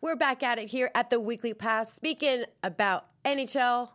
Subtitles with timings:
[0.00, 3.88] We're back at it here at the Weekly Pass, speaking about NHL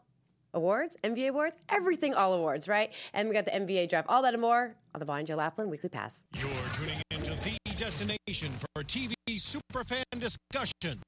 [0.54, 2.92] awards, NBA awards, everything all awards, right?
[3.14, 5.70] And we got the NBA draft, all that and more on the Bonnie Jill Laughlin
[5.70, 6.26] Weekly Pass.
[6.36, 11.02] You're tuning into the destination for TV superfan discussion,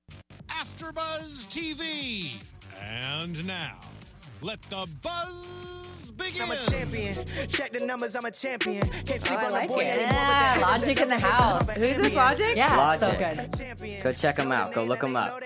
[0.48, 2.32] AfterBuzz TV.
[2.82, 3.76] And now,
[4.42, 6.44] let the buzz begin.
[6.44, 7.16] I'm a champion.
[7.48, 8.88] Check the numbers, I'm a champion.
[8.88, 9.88] Can't sleep Oh, I on like the boy it.
[9.98, 10.12] anymore.
[10.12, 11.72] Yeah, Logic in the house.
[11.72, 12.54] Who's this, Logic?
[12.56, 13.50] Yeah, so Logic.
[13.80, 14.04] good.
[14.04, 14.72] Go check them out.
[14.74, 15.42] Go look them up.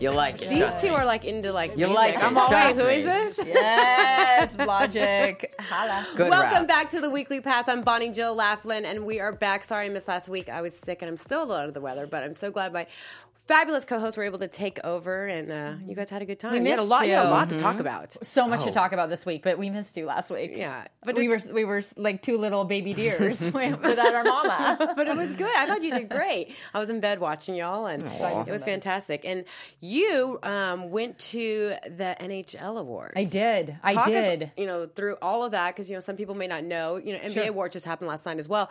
[0.00, 0.48] You'll like it.
[0.48, 0.94] These two me.
[0.94, 1.94] are like into like You music.
[1.96, 3.12] like it, I'm all trust wait, who me.
[3.12, 3.46] is this?
[3.56, 5.54] Yes, Logic.
[5.60, 6.06] Holla.
[6.16, 6.68] Good Welcome rap.
[6.68, 7.68] back to the Weekly Pass.
[7.68, 9.64] I'm Bonnie Jill Laughlin, and we are back.
[9.64, 10.48] Sorry I missed last week.
[10.48, 12.72] I was sick, and I'm still a little under the weather, but I'm so glad
[12.72, 12.86] my
[13.46, 16.52] fabulous co-hosts were able to take over, and uh, you guys had a good time.
[16.52, 17.06] We you had a lot.
[17.06, 17.30] You had a you.
[17.34, 18.16] lot to talk about.
[18.26, 20.52] So much to talk about this week, but we missed you last week.
[20.54, 24.92] Yeah, but we were we were like two little baby deers without our mama.
[24.96, 25.54] but it was good.
[25.56, 26.54] I thought you did great.
[26.74, 29.24] I was in bed watching y'all, and it was fantastic.
[29.24, 29.44] And
[29.80, 33.12] you um, went to the NHL awards.
[33.16, 33.76] I did.
[33.82, 34.50] I Talk us, did.
[34.56, 36.96] you know, through all of that because you know some people may not know.
[36.96, 37.48] You know, NBA Sure.
[37.48, 38.68] awards just happened last night as well.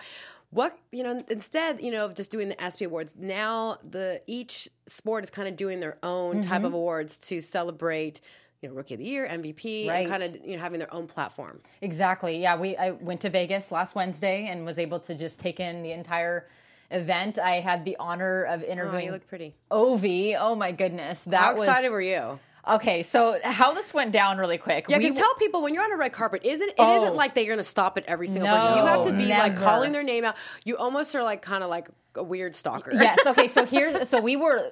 [0.51, 4.69] What you know, instead, you know, of just doing the SP awards, now the each
[4.87, 6.65] sport is kind of doing their own type Mm-hmm.
[6.65, 8.21] of awards to celebrate.
[8.61, 10.01] You know, rookie of the year, MVP, Right.
[10.01, 11.59] and kind of you know having their own platform.
[11.81, 12.41] Exactly.
[12.41, 15.83] Yeah, we I went to Vegas last Wednesday and was able to just take in
[15.83, 16.47] the entire
[16.91, 17.37] event.
[17.37, 19.55] I had the honor of Oh, interviewing you look pretty.
[19.71, 20.35] Ovi.
[20.39, 22.39] Oh my goodness, that How was excited were you?
[22.67, 24.85] Okay, so how this went down really quick.
[24.89, 27.03] Yeah, we because tell people when you're on a red carpet, isn't it Oh.
[27.03, 28.79] not like that you're going to stop at every single No, person.
[28.79, 30.35] You have to be like calling their name out.
[30.63, 32.91] You almost are like kind of like a weird stalker.
[32.91, 33.19] yes.
[33.27, 33.47] Okay.
[33.49, 34.67] So here's so we were,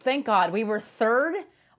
[0.00, 1.34] thank God, we were third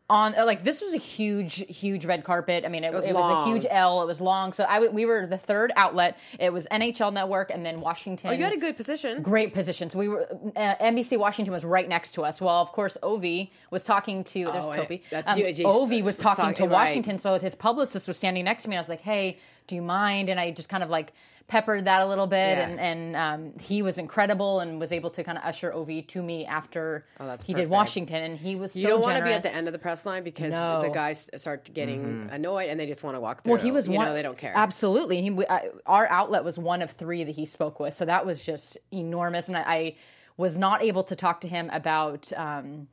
[0.09, 2.65] on like this was a huge, huge red carpet.
[2.65, 4.01] I mean, it, was it was a huge L.
[4.01, 4.53] It was long.
[4.53, 6.17] So i we were the third outlet.
[6.39, 8.29] It was NHL Network and then Washington.
[8.29, 9.21] Oh, you had a good position.
[9.21, 9.89] Great position.
[9.89, 12.41] So we were uh, NBC Washington was right next to us.
[12.41, 14.45] Well, of course, Ovi was talking to.
[14.45, 15.01] There's Oh, Kobe.
[15.11, 16.87] that's Um, you, Ovi was talking to Talking- right.
[16.87, 17.19] Washington.
[17.19, 18.75] So his publicist was standing next to me.
[18.77, 19.37] I was like, "Hey,
[19.67, 21.13] do you mind?" And I just kind of like
[21.49, 22.69] peppered that a little bit, Yeah.
[22.69, 26.21] and and um, he was incredible and was able to kind of usher Ovi to
[26.23, 27.65] me after Oh, that's he perfect.
[27.67, 29.73] did Washington, and he was You so don't want to be at the end of
[29.73, 30.81] the press line because No.
[30.81, 33.53] the guys start getting annoyed and they just want to walk through.
[33.55, 34.05] Well, he was you one.
[34.05, 34.53] know they don't care.
[34.55, 38.25] Absolutely, he, I, our outlet was one of three that he spoke with, so that
[38.25, 39.47] was just enormous.
[39.49, 39.95] And I, I
[40.37, 42.87] was not able to talk to him about um,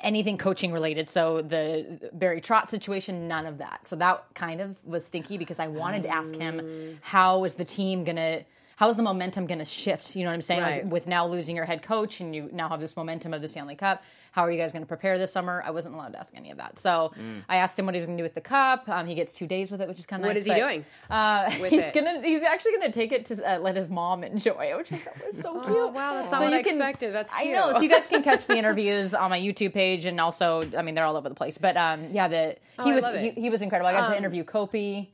[0.00, 1.08] anything coaching related.
[1.08, 3.86] So the Barry Trotz situation, none of that.
[3.86, 6.40] So that kind of was stinky because I wanted to ask Mm.
[6.40, 8.42] him how is the team gonna.
[8.82, 10.16] How is the momentum going to shift?
[10.16, 10.60] You know what I'm saying?
[10.60, 10.82] Right.
[10.82, 13.46] Like with now losing your head coach and you now have this momentum of the
[13.46, 14.02] Stanley Cup.
[14.32, 15.62] How are you guys going to prepare this summer?
[15.64, 16.80] I wasn't allowed to ask any of that.
[16.80, 17.12] So
[17.48, 18.88] I asked him what he was going to do with the cup.
[18.88, 20.40] Um, he gets two days with it, which is kind of What nice.
[20.40, 21.94] is he but, doing Uh, he's it?
[21.94, 22.22] gonna.
[22.22, 25.40] He's actually gonna take it to uh, let his mom enjoy, which I thought was
[25.40, 25.76] so cute.
[25.76, 27.14] Oh, wow, that's not what you I expected.
[27.14, 27.74] That's I know.
[27.74, 30.96] So you guys can catch the interviews on my YouTube page, and also, I mean,
[30.96, 31.56] they're all over the place.
[31.56, 33.86] But um, yeah, the Oh, he was he, he was incredible.
[33.90, 35.06] I got Um, to interview Kopi,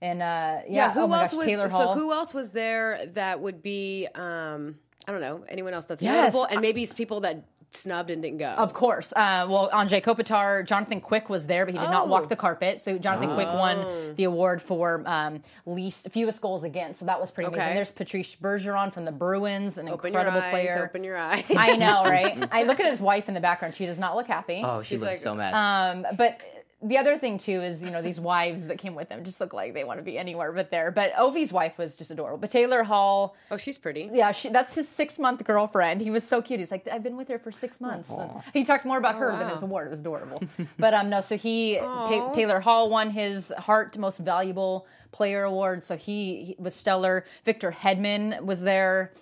[0.00, 0.92] and uh, yeah, yeah.
[0.92, 1.94] Who oh else gosh, was Taylor so?
[1.94, 4.06] Who else was there that would be?
[4.14, 4.76] Um,
[5.06, 6.32] I don't know anyone else that's Yes.
[6.34, 8.46] notable, and maybe it's people that snubbed and didn't go.
[8.48, 9.12] Of course.
[9.12, 12.10] Uh, well, Andrei Kopitar, Jonathan Quick was there, but he did not Oh.
[12.10, 12.80] walk the carpet.
[12.80, 17.00] So Jonathan Quick won the award for um, least fewest goals against.
[17.00, 17.56] So that was pretty Okay.
[17.58, 17.74] amazing.
[17.74, 20.50] There's Patrice Bergeron from the Bruins, an Open your incredible eyes.
[20.50, 20.82] player.
[20.88, 21.44] Open your eyes.
[21.54, 22.48] I know, right?
[22.52, 23.74] I look at his wife in the background.
[23.74, 24.62] She does not look happy.
[24.64, 25.52] Oh, she She's looks like, so mad.
[25.52, 26.40] Um, but
[26.80, 29.52] the other thing too is you know these wives that came with them just look
[29.52, 30.90] like they want to be anywhere but there.
[30.92, 32.38] But Ovi's wife was just adorable.
[32.38, 34.08] But Taylor Hall, oh, she's pretty.
[34.12, 36.00] yeah, she, that's his six month girlfriend.
[36.00, 36.60] He was so cute.
[36.60, 38.10] He's like, I've been with her for six months.
[38.10, 39.88] And he talked more about her than his award.
[39.88, 40.42] It was adorable.
[40.78, 45.84] but um, no, so he Ta- Taylor Hall won his Hart Most Valuable Player award.
[45.84, 47.24] So he, he was stellar.
[47.44, 49.12] Victor Hedman was there.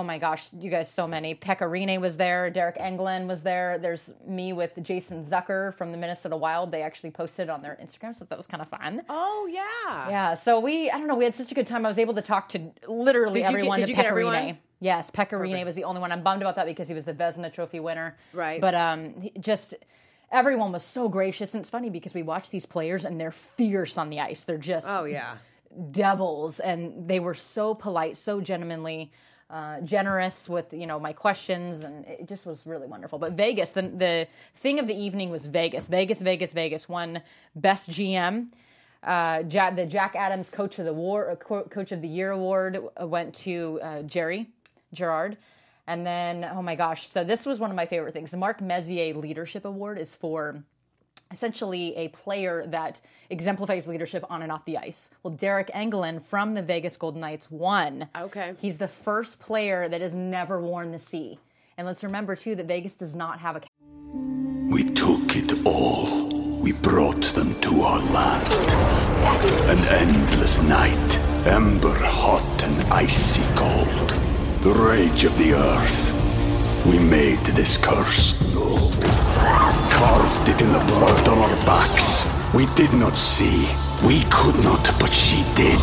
[0.00, 1.34] Oh my gosh, you guys, so many.
[1.34, 2.50] Pekka Rinne was there.
[2.50, 3.76] Deryk Engelland was there.
[3.76, 6.72] There's me with Jason Zucker from the Minnesota Wild.
[6.72, 9.02] They actually posted on their Instagram, so that was kind of fun.
[9.10, 10.08] Oh yeah.
[10.08, 11.84] Yeah, so we, I don't know, we had such a good time.
[11.84, 13.78] I was able to talk to literally Did you get- everyone.
[13.80, 14.58] did to you get everyone?
[14.80, 16.10] Yes, Pekka Rinne was the only one.
[16.12, 18.16] I'm bummed about that because he was the Vezina Trophy winner.
[18.32, 18.58] Right.
[18.58, 19.74] But um, just
[20.32, 23.98] everyone was so gracious, and it's funny because we watch these players and they're fierce
[23.98, 24.44] on the ice.
[24.44, 25.36] They're just Oh yeah.
[25.90, 29.12] devils, and they were so polite, so gentlemanly.
[29.50, 33.18] Uh, generous with you know my questions and it just was really wonderful.
[33.18, 35.88] But vegas the, the thing of the evening was vegas.
[35.88, 36.88] Vegas vegas vegas.
[36.88, 37.20] Won
[37.56, 38.46] best gm
[39.02, 42.78] uh, Jack, the Jack Adams Coach of the War, uh, Coach of the Year award
[43.00, 44.48] uh, went to uh, Jerry
[44.92, 45.36] Gerard,
[45.86, 48.30] and then oh my gosh, so this was one of my favorite things.
[48.30, 50.62] The Mark Messier Leadership Award is for
[51.30, 53.00] essentially a player that
[53.30, 55.10] exemplifies leadership on and off the ice.
[55.22, 58.08] Well, Deryk Engelland from the Vegas Golden Knights won.
[58.16, 58.54] Okay.
[58.58, 61.38] He's the first player that has never worn the C.
[61.76, 63.62] And let's remember too that Vegas does not have a
[64.70, 66.28] We took it all.
[66.60, 68.52] We brought them to our land.
[69.70, 74.10] An endless night, ember hot and icy cold.
[74.62, 76.12] The rage of the earth.
[76.84, 78.34] We made this curse.
[79.44, 82.24] Carved it in the blood on our backs.
[82.54, 83.68] We did not see.
[84.06, 85.80] We could not, but she did.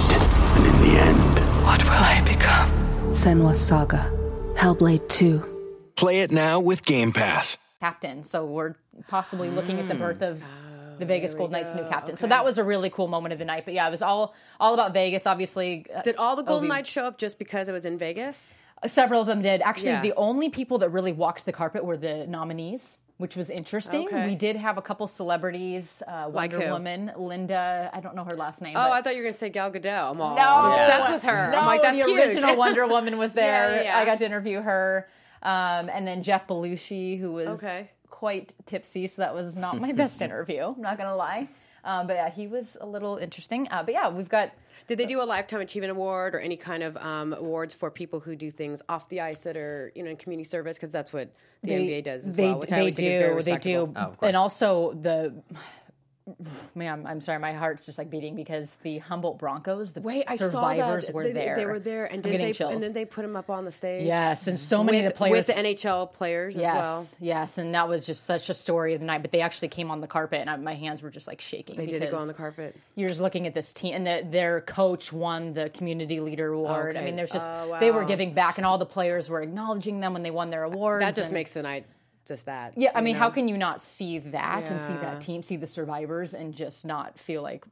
[0.56, 2.70] And in the end, What will I become?
[3.10, 4.12] Senua's Saga.
[4.56, 5.92] Hellblade 2.
[5.96, 7.58] Play it now with Game Pass.
[7.80, 8.24] captain.
[8.24, 8.76] So we're
[9.08, 10.42] possibly looking at the birth of
[11.00, 11.90] the Vegas we Golden Knights' new go.
[11.90, 12.18] captain.
[12.18, 13.66] So that was a really cool moment of the night.
[13.66, 15.28] But yeah, it was all all about Vegas.
[15.28, 17.98] Obviously, uh, Did all the Golden Obi- Knights show up just because it was in
[18.00, 18.56] Vegas?
[18.86, 19.62] Several of them did.
[19.62, 20.02] Actually, Yeah.
[20.02, 24.08] the only people that really walked the carpet were the nominees, which was interesting.
[24.08, 24.28] Okay.
[24.28, 26.72] We did have a couple celebrities, uh, Wonder who?
[26.72, 27.90] Woman, Linda.
[27.94, 28.76] I don't know her last name.
[28.78, 30.12] Oh, I thought you were gonna say Gal Gadot.
[30.12, 31.52] I'm all no, obsessed with her.
[31.52, 32.20] No, I'm like, that's the huge.
[32.36, 33.78] original Wonder Woman was there.
[33.78, 33.98] Yeah, yeah.
[33.98, 35.08] I got to interview her,
[35.42, 37.90] um, and then Jeff Belushi, who was Okay.
[38.10, 40.74] quite tipsy, so that was not my best interview.
[40.76, 41.48] I'm not gonna lie,
[41.88, 43.68] um, but yeah, he was a little interesting.
[43.72, 44.52] Uh, but yeah, we've got.
[44.88, 48.22] Did they do a lifetime achievement award or any kind of um, awards for people
[48.22, 50.78] who do things off the ice that are you know in community service?
[50.78, 51.30] Because that's what
[51.64, 53.94] the NBA does as they, well, which they always do, think is very they do.
[53.96, 55.34] Oh, of and also the.
[56.76, 60.36] Man, I'm sorry, my heart's just like beating because the Humboldt Broncos, the Wait, I
[60.36, 61.56] survivors saw that were they, there.
[61.56, 62.54] They were there, and did they?
[62.54, 62.74] chills.
[62.74, 64.06] And then they put them up on the stage.
[64.06, 67.08] Yes, and so many with, of the players with the NHL players yes, as well.
[67.20, 69.22] Yes, and that was just such a story of the night.
[69.22, 71.78] But they actually came on the carpet, and I, my hands were just like shaking.
[71.78, 72.76] They did go on the carpet.
[72.96, 76.98] You're just looking at this team, and the, their coach won the community leader award.
[76.98, 80.02] I mean, there's just Oh, they were giving back, and all the players were acknowledging
[80.02, 81.04] them when they won their awards.
[81.04, 81.86] That just and- makes the night
[82.28, 82.74] just that.
[82.78, 82.92] yeah.
[82.94, 83.20] I mean, know?
[83.20, 86.86] how can you not see that and see that team, see the survivors, and just
[86.86, 87.66] not feel like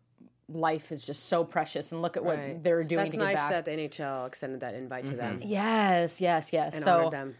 [0.49, 1.91] life is just so precious?
[1.91, 2.63] And look at what Right.
[2.63, 3.49] they're doing That's to give nice back.
[3.51, 5.39] that the NHL extended that invite to mm-hmm.
[5.39, 6.75] them yes, yes, yes.
[6.75, 7.35] and so them.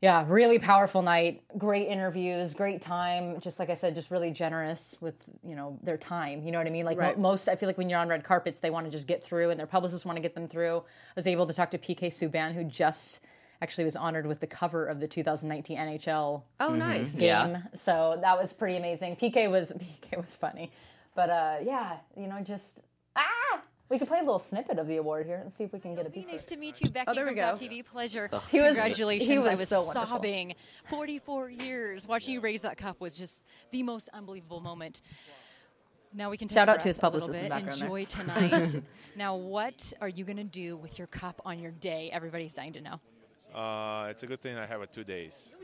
[0.00, 1.42] yeah, really powerful night.
[1.58, 3.40] Great interviews, great time.
[3.40, 5.14] Just like I said, just really generous with
[5.44, 6.42] you know their time.
[6.44, 6.84] You know what I mean?
[6.86, 7.18] Like mo- Right.
[7.18, 9.50] most, I feel like when you're on red carpets, they want to just get through,
[9.50, 10.78] and their publicists want to get them through.
[10.78, 13.20] I was able to talk to PK Subban, who just
[13.60, 17.14] actually was honored with the cover of the 2019 NHL Oh, nice.
[17.14, 17.22] game.
[17.28, 17.62] Yeah.
[17.74, 19.16] So that was pretty amazing.
[19.16, 19.72] PK was
[20.02, 20.70] PK was funny,
[21.14, 22.78] but uh, yeah, you know, just
[23.16, 23.60] ah.
[23.90, 25.94] We could play a little snippet of the award here and see if we can
[25.94, 26.26] get a piece.
[26.26, 27.54] Nice to meet you, Becky there we from go.
[27.54, 27.82] TV.
[27.82, 28.28] Pleasure.
[28.50, 29.26] He was- Congratulations.
[29.30, 30.06] he was I was so wonderful.
[30.08, 30.54] sobbing.
[30.90, 32.06] 44 years.
[32.06, 35.00] Watching you raise that cup was just the most unbelievable moment.
[36.12, 37.88] Now we can Shout out to his publicist in bit, the background there.
[37.88, 38.04] Enjoy
[38.64, 38.82] tonight.
[39.16, 42.10] now, what are you going to do with your cup on your day?
[42.12, 43.00] Everybody's dying to know.
[43.54, 45.54] Uh, it's a good thing I have a two days.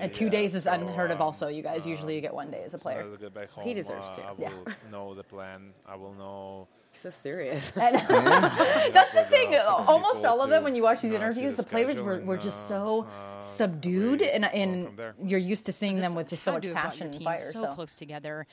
[0.00, 1.18] And two Yeah, days is so, unheard of.
[1.20, 3.00] um, Also, you guys usually you get one day as a player.
[3.02, 4.22] as I get back home, He deserves uh, to.
[4.22, 4.74] I will Yeah.
[4.90, 5.72] know the plan.
[5.86, 6.68] I will know.
[6.90, 7.70] He's so serious.
[7.76, 9.54] That's the thing.
[9.56, 12.66] Almost all of them, when you watch these interviews, the the players were, were just
[12.66, 16.62] uh, so uh, subdued, and and you're used to seeing them with just so much
[16.62, 17.38] do you brought passion and fire.
[17.38, 18.46] So, So, close together.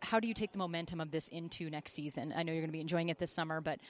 [0.00, 2.32] How do you take the momentum of this into next season?
[2.36, 3.80] I know you're going to be enjoying it this summer, but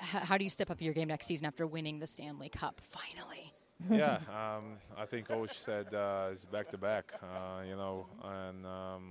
[0.00, 2.80] h- how do you step up your game next season after winning the Stanley Cup
[2.80, 3.52] finally?
[3.90, 7.12] Yeah, um, I think Osh said uh, it's back to back.
[7.22, 9.02] uh, You know, and um,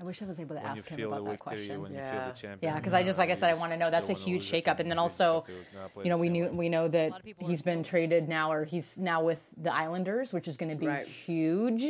[0.00, 1.80] I wish I was able to ask him about that question.
[1.80, 2.32] you Yeah.
[2.32, 2.50] feel.
[2.60, 4.52] Yeah, because I just like I said, I want to know that's a huge lose
[4.52, 4.80] it shakeup.
[4.80, 7.20] And then also, just have to, play you know, we knew we know that lot
[7.20, 10.48] of people he's are been so- traded now, or he's now with the Islanders, which
[10.48, 11.06] is going to be Right.
[11.06, 11.84] huge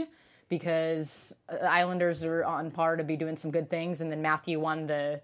[0.48, 4.00] because uh, the Islanders are on par to be doing some good things.
[4.02, 5.20] And then Matthew won the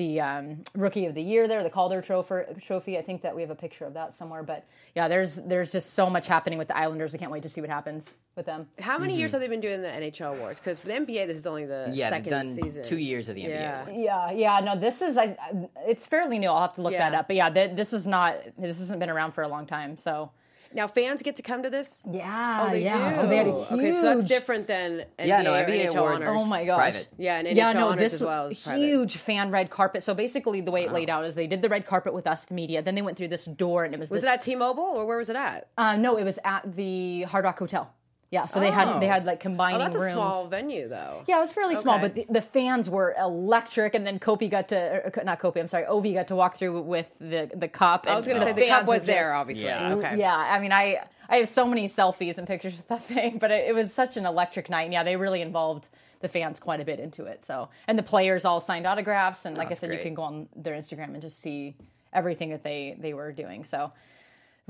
[0.00, 2.42] the um, rookie of the year there, the Calder trophy.
[2.62, 2.96] Trophy.
[2.96, 4.42] I think that we have a picture of that somewhere.
[4.42, 4.64] But
[4.96, 7.14] yeah, there's there's just so much happening with the Islanders.
[7.14, 8.66] I can't wait to see what happens with them.
[8.78, 10.58] How many years have they been doing the NHL awards?
[10.58, 12.82] Because for the NBA, this is only the Yeah, second done season.
[12.82, 13.82] two years of the NBA Yeah.
[13.82, 14.02] awards.
[14.02, 14.60] Yeah, yeah.
[14.60, 16.48] No, this is I, I- it's fairly new.
[16.48, 17.10] I'll have to look Yeah.
[17.10, 17.26] that up.
[17.26, 19.98] But yeah, th- this is not this hasn't been around for a long time.
[19.98, 20.30] So
[20.72, 22.04] Now fans get to come to this.
[22.10, 23.10] Yeah, oh, they yeah.
[23.10, 23.16] do.
[23.16, 25.96] So they had a Okay, so that's different than NBA Yeah, no, or NBA NHL
[25.96, 26.26] awards.
[26.26, 26.28] honors.
[26.30, 26.78] Oh my gosh.
[26.78, 27.08] Private.
[27.18, 30.02] Yeah, and NHL yeah, no, honors this as well was as huge fan red carpet.
[30.02, 32.44] So basically, the way it laid out is they did the red carpet with us,
[32.44, 32.82] the media.
[32.82, 35.06] Then they went through this door, and it was Was this, it at T-Mobile or
[35.06, 35.68] where was it at?
[35.76, 37.92] Uh, no, it was at the Hard Rock Hotel.
[38.30, 39.26] Yeah, so they had they had oh.
[39.26, 40.12] like Oh, combining that's a rooms.
[40.12, 41.24] small venue though.
[41.26, 42.02] Yeah, it was fairly small, Okay.
[42.02, 43.94] but the, the fans were electric.
[43.94, 46.80] And then Kopi got to, or, not Kopi, I'm sorry, Ovi got to walk through
[46.82, 48.04] with the the cup.
[48.06, 49.64] I and was going to say the fans cup was there, just- obviously.
[49.64, 49.94] Yeah.
[49.94, 50.18] Okay.
[50.18, 53.50] Yeah, I mean, I I have so many selfies and pictures of that thing, but
[53.50, 54.82] it, it was such an electric night.
[54.84, 55.88] And yeah, they really involved
[56.20, 57.44] the fans quite a bit into it.
[57.44, 60.04] So, and the players all signed autographs, and like I That's said, you great.
[60.04, 61.74] can go on their Instagram and just see
[62.12, 63.64] everything that they they were doing.
[63.64, 63.90] So.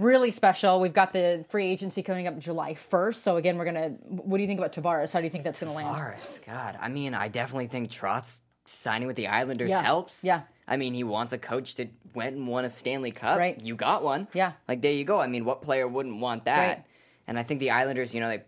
[0.01, 0.81] Really special.
[0.81, 3.17] We've got the free agency coming up July 1st.
[3.17, 3.89] So, again, we're going to.
[4.09, 5.11] What do you think about Tavares?
[5.13, 5.95] How do you think that's going to land?
[5.95, 9.83] Tavares, God, I mean, I definitely think Trotz signing with the Islanders Yeah.
[9.83, 10.25] helps.
[10.25, 10.43] Yeah.
[10.67, 13.37] I mean, he wants a coach that went and won a Stanley Cup.
[13.39, 13.61] Right.
[13.61, 14.29] You got one.
[14.33, 14.53] Yeah.
[14.69, 15.21] Like there you go.
[15.21, 16.67] I mean, what player wouldn't want that?
[16.69, 16.85] Right.
[17.27, 18.43] And I think the Islanders, you know, they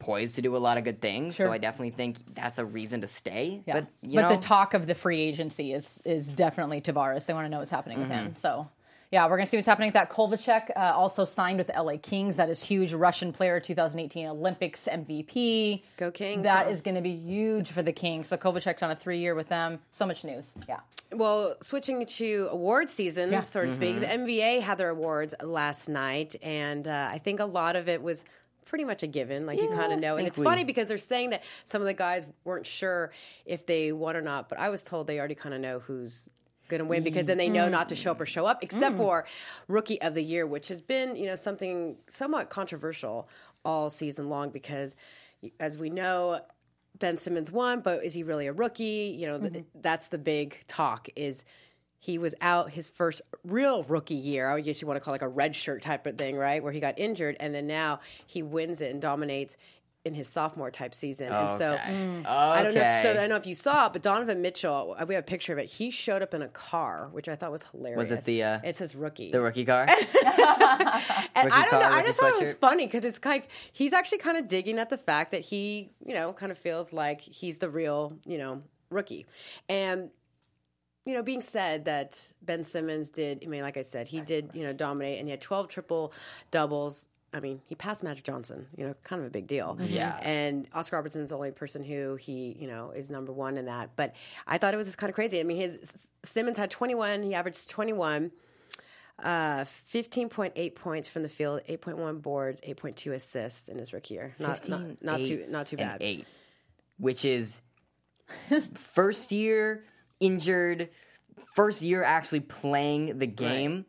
[0.00, 1.36] poised to do a lot of good things.
[1.36, 1.46] Sure.
[1.46, 3.62] So I definitely think that's a reason to stay.
[3.66, 3.74] Yeah.
[3.74, 7.26] But you know, But the talk of the free agency is is definitely Tavares.
[7.26, 8.26] They want to know what's happening with Mm-hmm.
[8.26, 8.36] him.
[8.36, 8.68] So.
[9.10, 10.10] Yeah, we're going to see what's happening with that.
[10.10, 12.36] Kovalchuk uh, also signed with the LA Kings.
[12.36, 12.92] That is huge.
[12.92, 15.82] Russian player, 2018 Olympics MVP.
[15.96, 16.72] Go Kings, That huh?
[16.72, 18.28] is going to be huge for the Kings.
[18.28, 19.78] So Kovalchuk's on a three year with them.
[19.92, 20.52] So much news.
[20.68, 20.80] Yeah.
[21.10, 23.40] Well, switching to award season, Yeah.
[23.40, 27.46] so to speak, the NBA had their awards last night, and uh, I think a
[27.46, 28.26] lot of it was
[28.66, 30.18] pretty much a given, like you kind of know.
[30.18, 33.10] And it's we- funny because they're saying that some of the guys weren't sure
[33.46, 36.28] if they won or not, but I was told they already kind of know who's
[36.68, 38.96] going to win because then they know not to show up or show up, except
[38.96, 38.98] mm.
[38.98, 39.26] for
[39.66, 43.28] Rookie of the Year, which has been you know something somewhat controversial
[43.64, 44.96] all season long because,
[45.58, 46.40] as we know.
[46.98, 49.16] Ben Simmons won, but is he really a rookie?
[49.16, 49.80] You know, th- mm-hmm.
[49.80, 51.08] that's the big talk.
[51.14, 51.44] Is
[52.00, 54.50] he was out his first real rookie year?
[54.50, 56.62] I guess you want to call it like a red shirt type of thing, right?
[56.62, 59.56] Where he got injured, and then now he wins it and dominates
[60.08, 61.32] in his sophomore type season.
[61.32, 62.24] And so Okay.
[62.26, 62.80] I don't know.
[62.80, 65.26] If, so I don't know if you saw it, but Donovan Mitchell, we have a
[65.26, 65.66] picture of it.
[65.66, 67.98] He showed up in a car, which I thought was hilarious.
[67.98, 69.30] Was it the, uh, it says rookie.
[69.30, 69.86] the rookie car.
[71.34, 71.88] And Rookie I don't know.
[71.88, 73.44] I just thought it was funny because it's kind.
[73.72, 76.92] he's actually kind of digging at the fact that he, you know, kind of feels
[76.92, 79.26] like he's the real, you know, rookie.
[79.68, 80.10] And
[81.04, 83.42] you know, being said that Ben Simmons did.
[83.44, 86.12] I mean, like I said, he did, you know, dominate, and he had twelve triple
[86.50, 87.06] doubles.
[87.32, 88.66] I mean, he passed Magic Johnson.
[88.76, 89.76] You know, kind of a big deal.
[89.80, 90.18] Yeah.
[90.22, 93.90] And Oscar Robertson's the only person who he, you know, is number one in that.
[93.96, 94.14] But
[94.46, 95.40] I thought it was just kind of crazy.
[95.40, 97.22] I mean, his Simmons had twenty one.
[97.22, 98.32] He averaged twenty one.
[99.20, 104.32] Uh, 15.8 points from the field, 8.1 boards, 8.2 assists in his rookie year.
[104.38, 105.98] Not, 15, not, not too not too and bad.
[106.00, 106.24] Eight,
[106.98, 107.60] which is
[108.74, 109.82] first year
[110.20, 110.90] injured,
[111.54, 113.86] first year actually playing the game.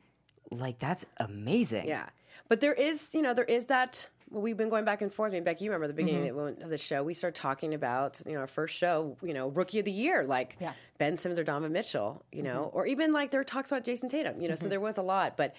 [0.49, 1.87] Like that's amazing.
[1.87, 2.09] Yeah,
[2.49, 4.07] but there is, you know, there is that.
[4.31, 5.31] Well, we've been going back and forth.
[5.31, 6.61] I mean, Becky, you remember the beginning Mm-hmm.
[6.61, 7.01] of the show?
[7.01, 10.23] We started talking about, you know, our first show, you know, rookie of the year,
[10.23, 10.73] like Yeah.
[10.99, 12.77] Ben Simmons or Donovan Mitchell, you know, Mm-hmm.
[12.77, 14.53] or even like there were talks about Jayson Tatum, you know.
[14.53, 15.55] So there was a lot, but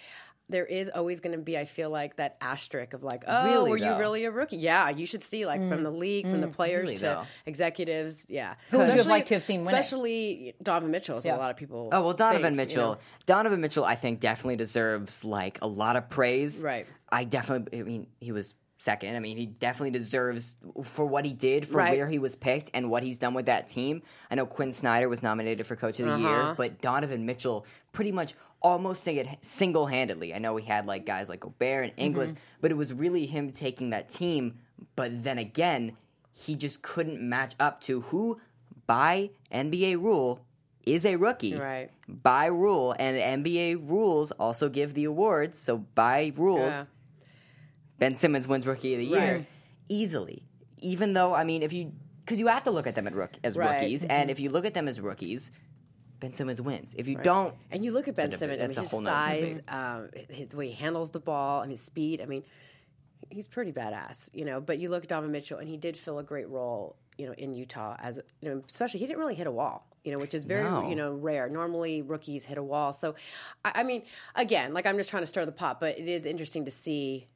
[0.50, 3.70] there is always going to be, I feel like, that asterisk of like, oh, Really,
[3.70, 4.56] were you really a rookie?
[4.58, 7.22] Yeah, you should see like from the league, from the players Really, to though?
[7.46, 8.26] executives.
[8.28, 9.60] Yeah, Who would you have liked to have seen?
[9.60, 11.36] Especially Donovan Mitchell, is Yeah.
[11.36, 11.88] a lot of people.
[11.92, 12.92] Oh well, Donovan think, you Mitchell.
[12.94, 12.98] know.
[13.26, 16.62] Donovan Mitchell, I think, definitely deserves like a lot of praise.
[16.62, 16.86] Right.
[17.10, 17.80] I definitely.
[17.80, 19.14] I mean, he was second.
[19.14, 21.98] I mean, he definitely deserves for what he did, for Right.
[21.98, 24.02] where he was picked, and what he's done with that team.
[24.30, 26.26] I know Quin Snyder was nominated for Coach of the Uh-huh.
[26.28, 29.08] Year, but Donovan Mitchell pretty much almost
[29.42, 30.34] single handedly.
[30.34, 32.40] I know we had like guys like Gobert and Ingles, Mm-hmm.
[32.60, 34.58] but it was really him taking that team.
[34.96, 35.96] But then again,
[36.32, 38.40] he just couldn't match up to who,
[38.86, 40.40] by NBA rule,
[40.84, 41.90] is a rookie Right.
[42.08, 45.58] by rule, and NBA rules also give the awards.
[45.58, 46.84] So by rules, Yeah.
[47.98, 49.46] Ben Simmons wins Rookie of the Year Right.
[49.88, 50.42] easily.
[50.80, 51.92] Even though, I mean, if you
[52.24, 53.66] because you have to look at them at rook, as Right.
[53.66, 53.82] Mm-hmm.
[53.82, 55.50] rookies, and if you look at them as rookies,
[56.20, 56.94] Ben Simmons wins.
[56.96, 58.64] If you don't, And you look at Ben Simmons, debate.
[58.64, 61.66] I mean, a his whole size, um, his, the way he handles the ball, I
[61.66, 62.20] mean, speed.
[62.20, 62.44] I mean,
[63.30, 64.60] he's pretty badass, you know.
[64.60, 67.32] But you look at Donovan Mitchell, and he did fill a great role, you know,
[67.32, 70.34] in Utah as, you know, especially he didn't really hit a wall, you know, which
[70.34, 70.88] is very, No.
[70.88, 71.48] you know, rare.
[71.48, 72.92] Normally rookies hit a wall.
[72.92, 73.14] So,
[73.64, 74.02] I, I mean,
[74.34, 77.28] again, like I'm just trying to stir the pot, but it is interesting to see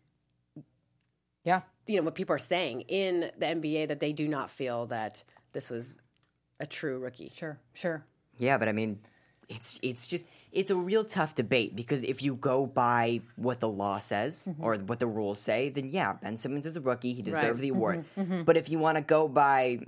[1.43, 1.63] Yeah.
[1.87, 5.23] you know what people are saying in the NBA that they do not feel that
[5.53, 5.99] this was
[6.61, 7.33] a true rookie.
[7.35, 7.59] Sure.
[7.75, 8.05] Sure.
[8.39, 8.99] Yeah, but I mean,
[9.49, 13.69] it's it's just it's a real tough debate because if you go by what the
[13.69, 14.63] law says Mm-hmm.
[14.65, 17.59] or what the rules say, then yeah, Ben Simmons is a rookie; he deserved Right.
[17.59, 18.05] the award.
[18.17, 18.43] Mm-hmm.
[18.43, 19.81] But if you want to go by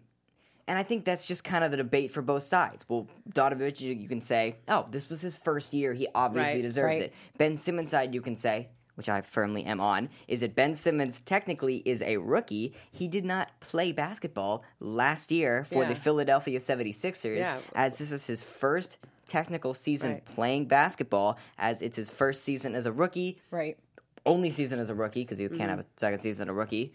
[0.68, 2.84] And I think that's just kind of the debate for both sides.
[2.88, 5.94] Well, Donovan Mitchell, you can say, oh, this was his first year.
[5.94, 7.02] He obviously Right, deserves right.
[7.02, 7.12] it.
[7.38, 11.20] Ben Simmons side, you can say, which I firmly am on, is that Ben Simmons
[11.20, 12.74] technically is a rookie.
[12.92, 15.90] He did not play basketball last year for Yeah.
[15.90, 17.60] the Philadelphia 76ers, Yeah.
[17.74, 20.24] as this is his first technical season Right.
[20.24, 23.76] playing basketball, as it's his first season as a rookie, Right.
[24.24, 25.68] only season as a rookie, because you can't Mhm.
[25.68, 26.92] have a second season as a rookie.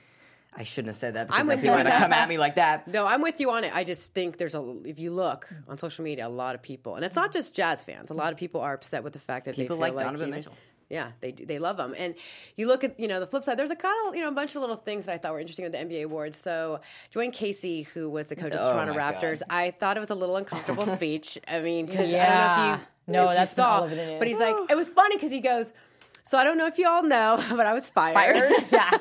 [0.53, 2.27] I shouldn't have said that because I'm with people you are going to come at
[2.27, 2.85] me like that.
[2.85, 3.73] No, I'm with you on it.
[3.73, 4.75] I just think there's a.
[4.83, 7.85] If you look on social media, a lot of people, and it's not just Jazz
[7.85, 8.11] fans.
[8.11, 10.05] A lot of people are upset with the fact that People they feel like like
[10.07, 10.53] Donovan Mitchell.
[10.91, 11.95] Yeah, they do, they love them.
[11.97, 12.15] And
[12.57, 13.57] you look at you know the flip side.
[13.57, 15.39] There's a kind of you know a bunch of little things that I thought were
[15.39, 16.37] interesting with the NBA awards.
[16.37, 16.81] So
[17.15, 19.47] Dwane Casey, who was the coach of the Oh Toronto Raptors, God.
[19.49, 21.37] I thought it was a little uncomfortable speech.
[21.47, 24.17] I mean, because I don't know if you No, if you saw, all over the
[24.19, 25.71] but he's like it was funny because he goes.
[26.23, 28.13] So I don't know if you all know, but I was fired.
[28.13, 28.51] Fired?
[28.71, 28.91] Yeah.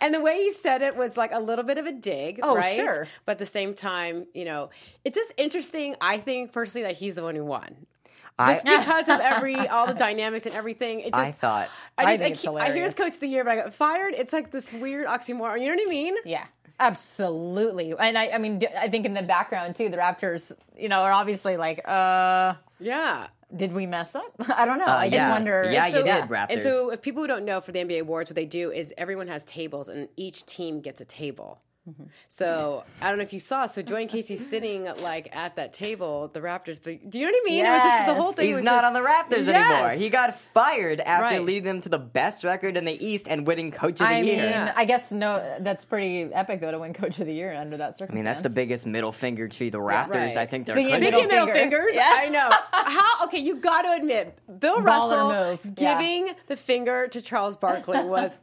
[0.00, 2.54] and the way he said it was like a little bit of a dig, Oh,
[2.56, 2.74] right?
[2.76, 3.08] sure.
[3.26, 4.70] But at the same time, you know,
[5.04, 5.94] it's just interesting.
[6.00, 7.86] I think personally that he's the one who won.
[8.38, 11.68] I- Just because of every all the dynamics and everything, it just I thought.
[11.96, 13.56] I, I just, think it's keep- I hear his coach of the year, but I
[13.56, 14.14] got fired.
[14.14, 15.60] It's like this weird oxymoron.
[15.60, 16.14] You know what I mean?
[16.24, 16.44] Yeah.
[16.80, 17.94] Absolutely.
[17.98, 21.12] And I, I mean, I think in the background too, the Raptors, you know, are
[21.12, 23.26] obviously like, uh, Yeah.
[23.54, 24.32] did we mess up?
[24.56, 24.84] I don't know.
[24.86, 25.68] Uh, I just wonder.
[25.70, 26.46] Yeah, So- you did, Raptors.
[26.50, 28.92] And so, if people who don't know for the NBA awards, what they do is
[28.96, 31.60] everyone has tables, and each team gets a table.
[31.88, 32.04] Mm-hmm.
[32.28, 33.66] So I don't know if you saw.
[33.66, 36.78] So Dwane Casey's sitting like at that table, the Raptors.
[36.82, 37.64] But do you know what I mean?
[37.64, 38.46] It was just the whole thing.
[38.48, 39.70] He's was not just- on the Raptors Yes.
[39.72, 39.90] anymore.
[39.92, 41.42] He got fired after Right.
[41.42, 44.18] leading them to the best record in the East and winning Coach of the Year.
[44.18, 44.72] I mean, Year.
[44.76, 47.94] I guess no, that's pretty epic though to win Coach of the Year under that
[47.96, 48.12] circumstance.
[48.12, 50.10] I mean, that's the biggest middle finger to the Raptors.
[50.14, 50.36] right.
[50.36, 51.36] I think they're Speaking of could Speaking be.
[51.36, 51.78] of middle finger.
[51.82, 52.10] fingers, Yeah.
[52.14, 52.50] I know.
[52.72, 53.24] How?
[53.24, 55.60] Okay, you got to admit, Bill Baller Russell move.
[55.78, 55.98] Yeah.
[55.98, 58.36] giving the finger to Charles Barkley was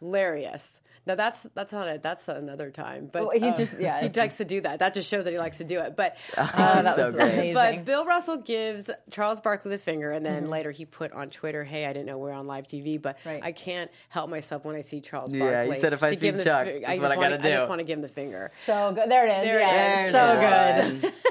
[0.00, 0.80] hilarious.
[1.06, 2.02] Now that's that's not it.
[2.02, 3.10] That's another time.
[3.12, 4.00] But Well, he uh, just- yeah.
[4.06, 4.78] he likes to do that.
[4.78, 5.96] That just shows that he likes to do it.
[5.96, 7.32] But Oh, that so was great.
[7.32, 7.54] amazing.
[7.54, 10.34] but Bill Russell gives Charles Barkley the finger, and Mm-hmm.
[10.34, 13.18] then later he put on Twitter, "Hey, I didn't know we're on live TV, but
[13.24, 13.42] Right.
[13.44, 16.16] I can't help myself when I see Charles Yeah, he Barkley." said, "If I to
[16.16, 17.78] see give him the Chuck, fi- that's I what just I wanna- I just want
[17.80, 19.10] to give him the finger." so good.
[19.10, 19.44] There it is.
[19.44, 20.12] There it yeah, is.
[20.12, 21.02] so good.
[21.02, 21.12] one.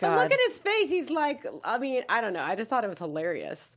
[0.00, 0.88] But look at his face.
[0.88, 2.40] He's like, I mean, I don't know.
[2.42, 3.76] I just thought it was hilarious.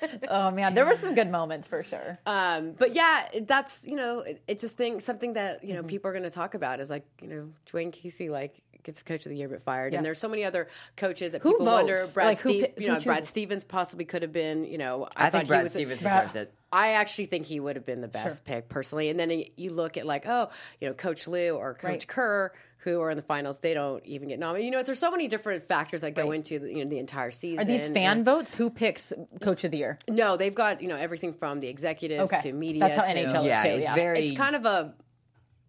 [0.28, 2.18] Oh man, there were some good moments for sure.
[2.26, 5.88] Um, but yeah, that's you know, it, it's just thing something that you know Mm-hmm.
[5.88, 9.26] people are going to talk about is like you know, Dwane Casey like gets coach
[9.26, 9.98] of the year but fired, Yeah.
[9.98, 11.98] and there's so many other coaches that Who people wonder.
[12.14, 13.26] Brad, Like, who Ste- you who know, Brad?
[13.26, 14.64] Stevens possibly could have been.
[14.64, 16.54] You know, I thought think he Brad was Stevens deserved it.
[16.72, 19.08] I actually think he would have been the best pick personally.
[19.08, 22.06] And then you look at like, oh, you know, Coach Lue or Coach Right.
[22.06, 22.52] Kerr,
[22.86, 24.64] who are in the finals, they don't even get nominated.
[24.66, 26.36] You know, there's so many different factors that go Right.
[26.36, 27.60] into the, you know the entire season.
[27.60, 28.54] Are these fan And- votes?
[28.54, 29.98] Who picks Coach of the Year?
[30.08, 32.42] No, they've got you know everything from the executives Okay.
[32.42, 32.80] to media.
[32.80, 33.68] That's how to, NHL is Yeah, too.
[33.68, 33.94] it's yeah.
[33.94, 34.28] very.
[34.28, 34.94] It's kind of a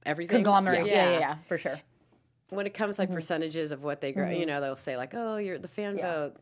[0.06, 0.86] everything conglomerate.
[0.86, 1.12] Yeah.
[1.12, 1.82] yeah, yeah, for sure.
[2.50, 3.16] When it comes like mm-hmm.
[3.16, 4.40] percentages of what they, grow, mm-hmm.
[4.40, 6.36] you know, they'll say like, oh, you're the fan vote.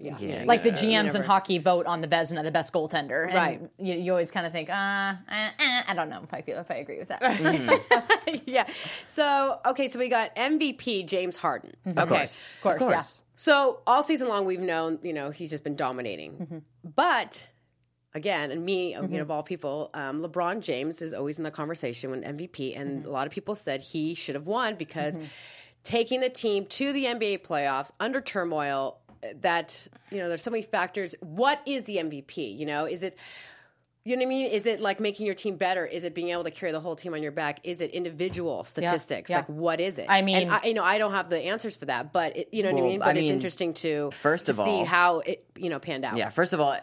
[0.00, 0.44] Yeah, Yeah.
[0.46, 3.26] Like the GMs in hockey vote on the Vezina, the best goaltender.
[3.26, 3.70] And Right.
[3.78, 6.58] You, you always kind of think, uh, uh, uh, I don't know if I feel
[6.58, 8.42] if I agree with that.
[8.46, 8.66] yeah.
[9.06, 11.74] So okay, so we got MVP James Harden.
[11.86, 12.00] Okay.
[12.00, 12.44] Of course.
[12.64, 13.02] Of course, yeah.
[13.36, 16.62] So all season long, we've known, you know, he's just been dominating.
[16.84, 17.46] But
[18.14, 21.50] again, and me, you know, of all people, um, LeBron James is always in the
[21.50, 25.18] conversation when MVP, and a lot of people said he should have won because
[25.84, 28.99] taking the team to the NBA playoffs under turmoil.
[29.40, 31.14] That you know, there's so many factors.
[31.20, 32.56] What is the MVP?
[32.58, 33.18] You know, is it
[34.02, 34.50] you know what I mean?
[34.50, 35.84] Is it like making your team better?
[35.84, 37.60] Is it being able to carry the whole team on your back?
[37.64, 39.28] Is it individual statistics?
[39.28, 39.36] yeah.
[39.36, 40.06] Like what is it?
[40.08, 42.48] I mean- and I, you know, I don't have the answers for that, but it,
[42.50, 43.02] you know what I Well, mean.
[43.02, 45.78] I But it's mean, interesting to first to of see all- how it you know
[45.78, 46.16] panned out.
[46.16, 46.78] Yeah, first of all,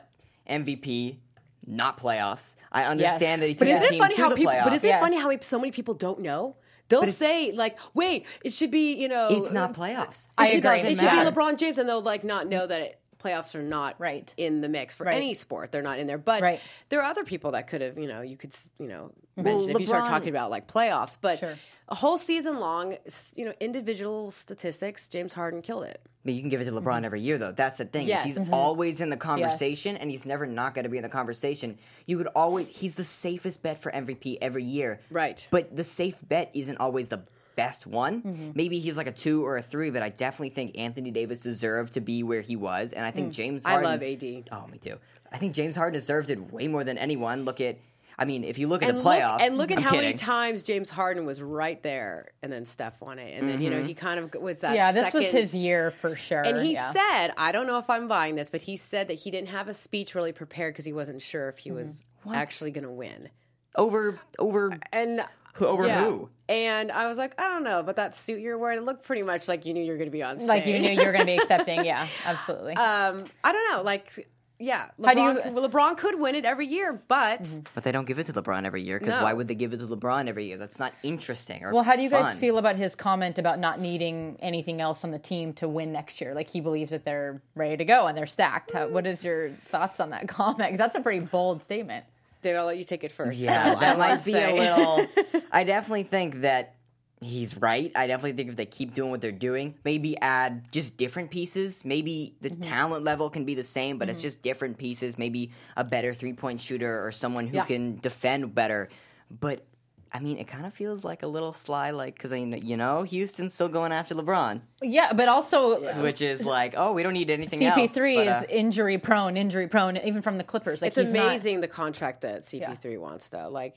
[0.47, 1.17] MVP,
[1.65, 2.55] not playoffs.
[2.71, 4.53] I understand that he took But isn't it funny how people?
[4.53, 4.63] playoffs.
[4.63, 4.99] But isn't Yes.
[4.99, 6.55] it funny how so many people don't know?
[6.89, 10.25] They'll say like, "Wait, it should be you know, it's not playoffs.
[10.25, 10.79] It I should, agree.
[10.79, 13.95] It should be LeBron James, and they'll like not know that it, playoffs are not
[13.99, 14.33] Right.
[14.37, 15.15] in the mix for Right.
[15.15, 15.71] any sport.
[15.71, 16.59] They're not in there, but Right.
[16.89, 19.79] there are other people that could have you know you could you know mention if
[19.79, 21.39] you start talking about like playoffs, but.
[21.39, 21.57] Sure.
[21.89, 22.97] A whole season long,
[23.37, 25.07] you know, individual statistics.
[25.07, 26.01] James Harden killed it.
[26.25, 27.05] But you can give it to LeBron mm-hmm.
[27.05, 27.53] every year, though.
[27.53, 28.07] That's the thing.
[28.07, 28.25] Yes.
[28.25, 28.53] He's mm-hmm.
[28.53, 31.77] always in the conversation, and he's never not going to be in the conversation.
[32.05, 32.67] You could always.
[32.67, 34.99] He's the safest bet for MVP every year.
[35.09, 35.47] Right.
[35.49, 37.23] But the safe bet isn't always the
[37.57, 38.21] best one.
[38.21, 38.51] Mm-hmm.
[38.55, 41.95] Maybe he's like a two or a three, but I definitely think Anthony Davis deserved
[41.95, 43.63] to be where he was, and I think James.
[43.63, 43.69] Mm.
[43.69, 44.49] I love AD.
[44.51, 44.95] Oh, me too.
[45.31, 47.43] I think James Harden deserves it way more than anyone.
[47.43, 47.77] Look at.
[48.19, 49.91] I mean, if you look at and the playoffs, Look, and look at I'm how
[49.95, 53.69] many times James Harden was right there, and then Steph won it, and then you
[53.69, 54.73] know he kind of was that.
[54.75, 56.41] yeah, this was second- his year for sure.
[56.41, 56.91] And he yeah.
[56.93, 59.67] said, I don't know if I'm buying this, but he said that he didn't have
[59.67, 63.29] a speech really prepared because he wasn't sure if he was actually going to win.
[63.75, 65.23] over over And
[65.65, 66.03] over yeah.
[66.03, 66.29] who?
[66.49, 69.23] And I was like, I don't know, but that suit you're wearing, it looked pretty
[69.23, 70.47] much like you knew you were going to be on stage.
[70.47, 71.83] like you knew you were going to be accepting.
[71.85, 72.73] Yeah, absolutely.
[72.75, 74.27] um, I don't know, like.
[74.59, 77.91] yeah, How do LeBron, you- well, LeBron could win it every year, but But they
[77.91, 79.23] don't give it to LeBron every year because No.
[79.23, 80.57] why would they give it to LeBron every year?
[80.57, 83.79] That's not interesting or Well, how do you guys feel about his comment about not
[83.81, 86.33] needing anything else on the team to win next year?
[86.33, 88.71] Like he believes that they're ready to go and they're stacked.
[88.71, 90.77] How, what is your thoughts on that comment?
[90.77, 92.05] That's a pretty bold statement.
[92.41, 93.39] David, I'll let you take it first.
[93.39, 95.07] Yeah, I that might be a little.
[95.51, 96.75] I definitely think that
[97.19, 97.91] he's right.
[97.95, 101.83] I definitely think if they keep doing what they're doing, maybe add just different pieces.
[101.83, 102.61] Maybe the Mm-hmm.
[102.63, 105.17] talent level can be the same, but it's just different pieces.
[105.17, 107.65] Maybe a better three point shooter or someone who Yeah.
[107.65, 108.89] can defend better.
[109.31, 109.65] But
[110.13, 112.77] I mean, it kind of feels like a little sly, like because I mean, you
[112.77, 117.13] know, Houston's still going after LeBron, Yeah, but also which is like, oh, we don't
[117.13, 117.77] need anything else.
[117.93, 120.81] CP3 but, is uh, injury prone, injury prone, even from the Clippers.
[120.81, 123.49] Like It's he's not- amazing the contract that CP3 wants, though.
[123.49, 123.75] Like,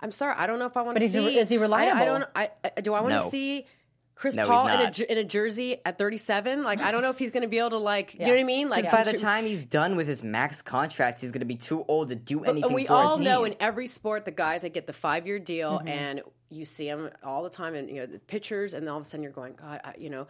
[0.00, 1.38] I'm sorry, I don't know if I want to he's a- see.
[1.38, 2.04] is he I, I reliable?
[2.04, 2.24] don't.
[2.34, 2.94] I, I do.
[2.94, 3.28] I want to No.
[3.28, 3.66] see
[4.16, 6.64] Chris No, Paul in a, in a jersey at 37.
[6.64, 8.14] Like, I don't know if he's going to be able to like.
[8.14, 8.68] You know what I mean?
[8.70, 11.84] Like, by the time he's done with his max contract, he's going to be too
[11.86, 12.64] old to do anything.
[12.64, 13.24] and we for a all team.
[13.24, 15.88] know in every sport the guys that get the five year deal Mm-hmm.
[15.88, 18.98] and you see them all the time and you know the pictures and then all
[18.98, 20.28] of a sudden you're going god I, you know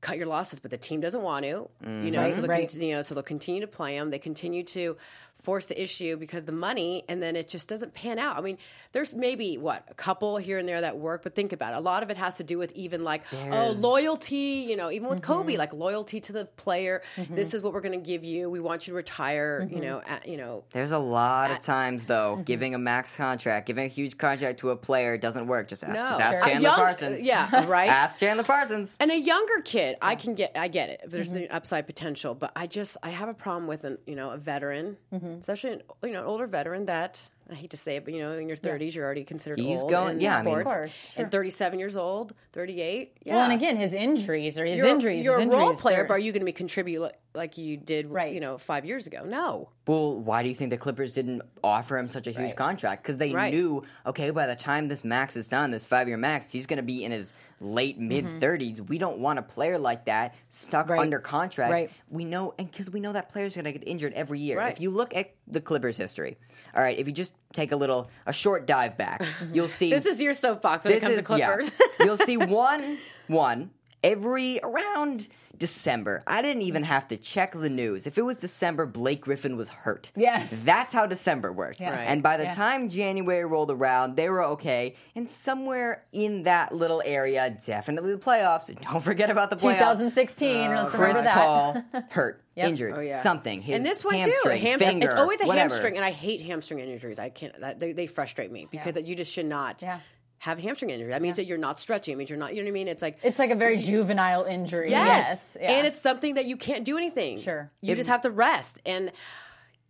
[0.00, 2.28] cut your losses but the team doesn't want to you know Mm-hmm.
[2.30, 2.60] so they'll Right.
[2.68, 4.96] continue, you know so they'll continue to play them they continue to
[5.42, 8.58] force the issue because the money and then it just doesn't pan out i mean
[8.92, 11.80] there's maybe what a couple here and there that work but think about it a
[11.80, 15.20] lot of it has to do with even like oh loyalty you know even with
[15.20, 15.32] Mm-hmm.
[15.32, 18.60] kobe like loyalty to the player this is what we're going to give you we
[18.60, 19.74] want you to retire Mm-hmm.
[19.76, 22.42] you know at, you know There's a lot of times though, Mm-hmm.
[22.42, 25.68] giving a max contract, giving a huge contract to a player doesn't work.
[25.68, 26.06] Just ask, No.
[26.08, 26.44] just ask Sure.
[26.44, 27.22] Chandler young- Parsons.
[27.22, 27.88] yeah, right?
[27.90, 28.96] ask Chandler Parsons.
[29.00, 31.00] And a younger kid, I can get, I get it.
[31.04, 31.38] If there's Mm-hmm.
[31.40, 34.36] the upside potential, but I just, I have a problem with an, you know, a
[34.38, 35.29] veteran, Mm-hmm.
[35.38, 38.20] Especially an, you know, an older veteran that I hate to say it, but you
[38.20, 40.66] know, in your 30s, you're already considered He's old going- in yeah, I mean- sports.
[40.66, 41.22] Of course, sure.
[41.24, 43.16] And 37 years old, 38.
[43.24, 43.34] Yeah.
[43.34, 45.24] Well, and again, his injuries or his you're, injuries.
[45.24, 47.58] You're his a role injuries, player, but are you going to be contribute like, like
[47.58, 48.32] you did, Right.
[48.34, 49.24] you know, five years ago?
[49.24, 49.70] No.
[49.86, 53.02] Well, why do you think the Clippers didn't offer him such a huge contract?
[53.02, 53.52] Because they Right.
[53.52, 56.76] knew, okay, by the time this max is done, this five year max, he's going
[56.78, 58.80] to be in his late mid 30s.
[58.80, 60.92] We don't want a player like that stuck Mm-hmm.
[60.92, 61.00] Right.
[61.02, 61.72] under contract.
[61.72, 61.90] Right.
[62.08, 64.58] We know, and because we know that player's going to get injured every year.
[64.58, 64.72] Right.
[64.72, 66.36] If you look at the Clippers' history,
[66.74, 69.90] all right, if you just take a little, a short dive back, you'll see.
[70.00, 71.58] This is your soapbox when it comes to yeah.
[72.00, 73.70] You'll see one, one
[74.02, 75.28] every around
[75.60, 76.24] December.
[76.26, 78.08] I didn't even have to check the news.
[78.08, 80.10] If it was December, Blake Griffin was hurt.
[80.16, 80.50] Yes.
[80.64, 81.80] That's how December worked.
[81.80, 81.90] Yeah.
[81.90, 82.00] Right.
[82.06, 82.50] And by the Yeah.
[82.50, 84.96] time January rolled around, they were okay.
[85.14, 88.74] And somewhere in that little area, definitely the playoffs.
[88.90, 89.98] Don't forget about the playoffs.
[89.98, 90.70] 2016.
[90.74, 91.34] let's remember Chris that.
[91.34, 92.68] Paul hurt, Yep.
[92.68, 93.22] injured, Oh, yeah.
[93.22, 93.60] something.
[93.62, 95.68] His and this one too, hamstring, ham- finger, it's always a whatever.
[95.74, 97.18] hamstring, and I hate hamstring injuries.
[97.18, 97.60] I can't.
[97.60, 100.00] That, they, they frustrate me because you just should not Yeah.
[100.40, 101.10] Have a hamstring injury.
[101.10, 102.14] That means that you're not stretching.
[102.14, 102.54] It means you're not.
[102.54, 102.88] You know what I mean?
[102.88, 104.90] It's like It's like a very juvenile injury.
[104.90, 105.70] yes, yeah.
[105.72, 107.40] and it's something that you can't do anything.
[107.40, 107.70] Sure.
[107.80, 109.12] you just have to rest and.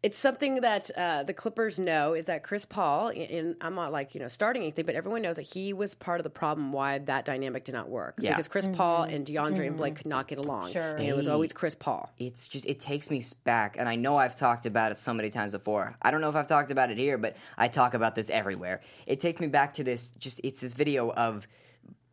[0.02, 4.14] It's something that uh, the Clippers know is that Chris Paul, and I'm not like
[4.14, 6.98] you know starting anything, but everyone knows that he was part of the problem why
[6.98, 8.18] that dynamic did not work.
[8.18, 8.30] Yeah.
[8.30, 10.64] Because Chris Paul and DeAndre and Blake could not get along.
[10.64, 10.72] Mm-hmm.
[10.72, 10.94] Sure.
[10.94, 12.10] and it was always Chris Paul.
[12.18, 15.30] it's just it takes me back and i know i've talked about it so many
[15.30, 18.14] times before i don't know if i've talked about it here but i talk about
[18.14, 21.46] this everywhere it takes me back to this just it's this video of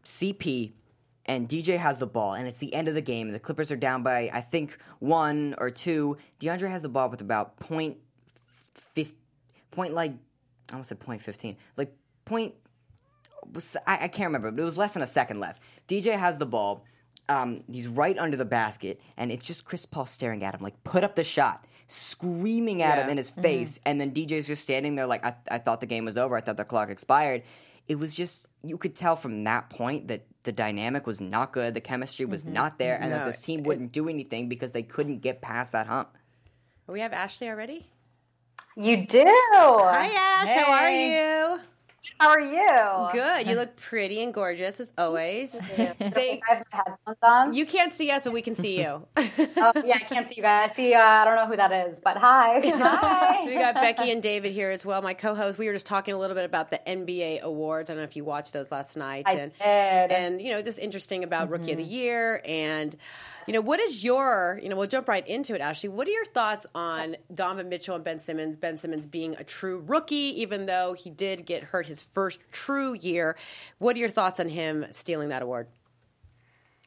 [0.06, 0.72] cp
[1.28, 3.72] and dj has the ball and it's the end of the game and the clippers
[3.72, 7.98] are down by i think one or two deandre has the ball with about point
[8.74, 9.14] fif-
[9.72, 10.12] point like
[10.70, 11.94] i almost said point 15 like
[12.26, 12.54] point
[13.86, 15.62] I, I can't remember, but it was less than a second left.
[15.88, 16.84] DJ has the ball.
[17.30, 20.82] Um, he's right under the basket, and it's just Chris Paul staring at him, like,
[20.84, 23.80] put up the shot, screaming at him in his face.
[23.86, 26.38] And then DJ's just standing there, like, I, I thought the game was over.
[26.38, 27.44] I thought the clock expired.
[27.88, 31.74] It was just, you could tell from that point that the dynamic was not good,
[31.74, 32.54] the chemistry was mm-hmm.
[32.54, 35.72] not there, and that this team it- wouldn't do anything because they couldn't get past
[35.72, 36.18] that hump.
[36.88, 37.86] We have Ashley already.
[38.76, 39.24] You do.
[39.26, 40.50] Hi, Ash.
[40.50, 41.60] How are you?
[42.20, 43.12] How are you?
[43.12, 43.48] Good.
[43.48, 45.56] You look pretty and gorgeous as always.
[45.78, 47.54] They, I have my headphones on.
[47.54, 49.06] you can't see us, but we can see you.
[49.18, 50.72] oh, yeah, I can't see you guys.
[50.72, 50.94] I see.
[50.94, 52.60] Uh, I don't know who that is, but hi.
[52.60, 53.44] Hi.
[53.44, 55.58] so we got Becky and David here as well, my co-host.
[55.58, 57.90] We were just talking a little bit about the NBA awards.
[57.90, 59.24] I don't know if you watched those last night.
[59.28, 59.62] I and, did.
[59.62, 60.12] Mm-hmm.
[60.12, 62.96] And you know, just interesting about Rookie of the Year and.
[63.48, 65.88] You know, what is your, you know, we'll jump right into it, Ashley.
[65.88, 68.58] What are your thoughts on Donovan Mitchell and Ben Simmons?
[68.58, 72.94] Ben Simmons being a true rookie, even though he did get hurt his first true
[72.94, 73.36] year.
[73.80, 75.68] What are your thoughts on him stealing that award?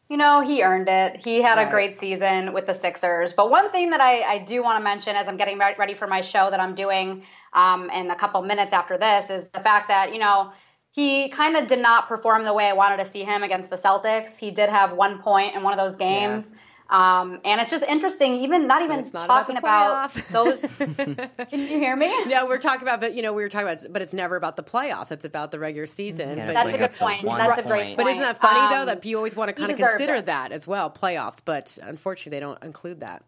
[0.08, 1.24] You know, he earned it.
[1.24, 1.68] He had Right.
[1.68, 3.32] a great season with the Sixers.
[3.32, 5.94] But one thing that I, I do want to mention as I'm getting re- ready
[5.94, 9.60] for my show that I'm doing um, in a couple minutes after this is the
[9.60, 10.52] fact that, you know,
[10.90, 13.76] he kind of did not perform the way I wanted to see him against the
[13.76, 14.36] Celtics.
[14.36, 16.50] He did have one point in one of those games.
[16.90, 20.60] Um, and it's just interesting, even not even not talking about about, those.
[21.48, 22.24] Can you hear me?
[22.24, 24.56] No, we're talking about, but you know, we were talking about, but it's never about
[24.56, 25.12] the playoffs.
[25.12, 26.36] It's about the regular season.
[26.36, 27.24] Yeah, but, That's a good point.
[27.24, 27.96] That's a great point.
[27.96, 30.26] But isn't that funny though Um, that you always want to kind of consider it.
[30.26, 31.40] that as well, playoffs?
[31.44, 33.22] But unfortunately, they don't include that.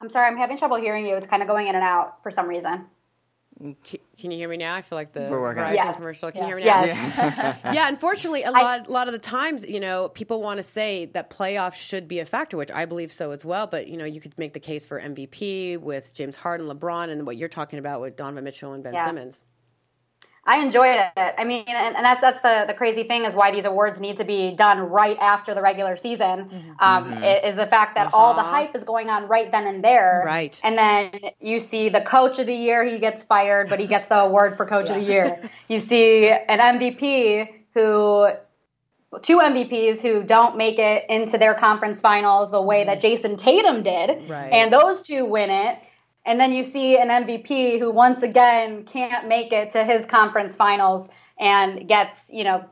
[0.00, 1.16] I'm sorry, I'm having trouble hearing you.
[1.16, 2.86] It's kind of going in and out for some reason.
[3.58, 3.76] Can
[4.18, 4.74] can you hear me now?
[4.74, 5.74] I feel like the We're working Verizon.
[5.74, 5.92] Yeah.
[5.92, 6.30] commercial.
[6.30, 6.48] Can Yeah.
[6.48, 6.84] you hear me now?
[6.84, 7.74] Yes.
[7.74, 11.06] yeah, unfortunately, a lot, a lot of the times, you know, people want to say
[11.06, 13.66] that playoffs should be a factor, which I believe so as well.
[13.66, 17.26] But you know, you could make the case for MVP with James Harden, LeBron, and
[17.26, 19.06] what you're talking about with Donovan Mitchell and Ben Yeah.
[19.06, 19.42] Simmons.
[20.48, 21.34] I enjoyed it.
[21.36, 24.16] I mean, and, and that's that's the the crazy thing is why these awards need
[24.16, 26.74] to be done right after the regular season.
[26.80, 27.22] Um, Mhm.
[27.22, 28.50] i- Is the fact that all the Uh-huh.
[28.56, 30.58] hype is going on right then and there, Right.
[30.64, 34.06] And then you see the coach of the year, he gets fired, but he gets
[34.06, 35.38] the award for coach of the year.
[35.68, 38.28] You see an MVP who.
[39.22, 43.82] Two MVPs who don't make it into their conference finals the way that Jayson Tatum
[43.82, 44.52] did, Right.
[44.52, 45.78] and those two win it.
[46.28, 50.56] And then you see an MVP who once again can't make it to his conference
[50.56, 51.08] finals
[51.40, 52.66] and gets, you know,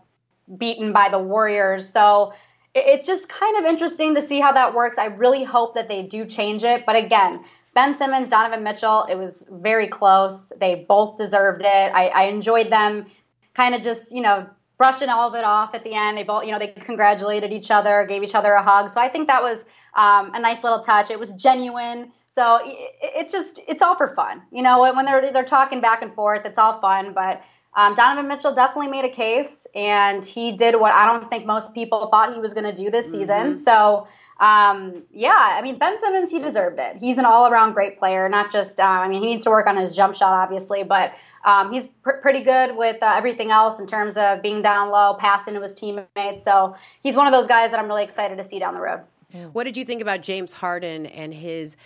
[0.58, 1.88] beaten by the Warriors.
[1.88, 2.34] So
[2.74, 4.98] it's just kind of interesting to see how that works.
[4.98, 6.84] I really hope that they do change it.
[6.84, 10.52] But again, Ben Simmons, Donovan Mitchell, it was very close.
[10.60, 11.66] They both deserved it.
[11.66, 13.06] I, I enjoyed them
[13.54, 16.18] kind of just, you know, brushing all of it off at the end.
[16.18, 18.90] They both, you know, they congratulated each other, gave each other a hug.
[18.90, 19.64] So I think that was
[19.94, 21.10] um, a nice little touch.
[21.10, 22.12] It was genuine.
[22.36, 22.60] So i-
[23.04, 24.42] i- it's just, it's all for fun.
[24.52, 27.12] You know, when when they're they're talking back and forth, it's all fun.
[27.14, 27.42] But
[27.74, 31.72] um, Donovan Mitchell definitely made a case, and he did what I don't think most
[31.72, 33.58] people thought he was going to do this season.
[33.58, 34.06] So.
[34.38, 36.98] Um, yeah, I mean Ben Simmons, he deserved it.
[36.98, 38.28] He's an all-around great player.
[38.28, 41.14] Not just, uh, I mean, he needs to work on his jump shot, obviously, but
[41.42, 45.14] um, he's pr- pretty good with uh, everything else in terms of being down low,
[45.18, 46.44] passing to his teammates.
[46.44, 49.00] So he's one of those guys that I'm really excited to see down the road.
[49.54, 51.78] What did you think about James Harden and his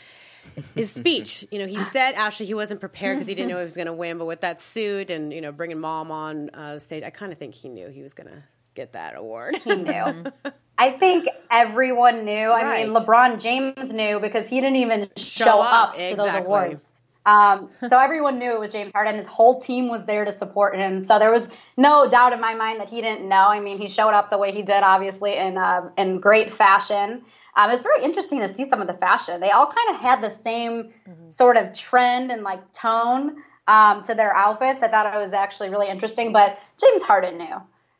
[0.74, 1.46] his speech?
[1.50, 3.86] You know, he said actually he wasn't prepared because he didn't know he was going
[3.86, 7.02] to win, but with that suit and you know bringing mom on uh, the stage,
[7.02, 8.42] I kind of think he knew he was going to
[8.74, 9.56] get that award.
[9.56, 10.24] He knew.
[10.78, 12.32] I think everyone knew.
[12.50, 16.34] I mean, LeBron James knew because he didn't even show, Show up, up, to those
[16.34, 16.92] awards.
[17.26, 19.16] Um, so everyone knew it was James Harden.
[19.16, 21.02] His whole team was there to support him.
[21.02, 23.44] So there was no doubt in my mind that he didn't know.
[23.48, 27.22] I mean, he showed up the way he did, obviously, in uh, in great fashion.
[27.60, 29.40] Um, it was very interesting to see some of the fashion.
[29.40, 30.92] They all kind of had the same
[31.28, 34.82] sort of trend and like tone um, to their outfits.
[34.82, 36.32] I thought it was actually really interesting.
[36.32, 37.56] But James Harden knew.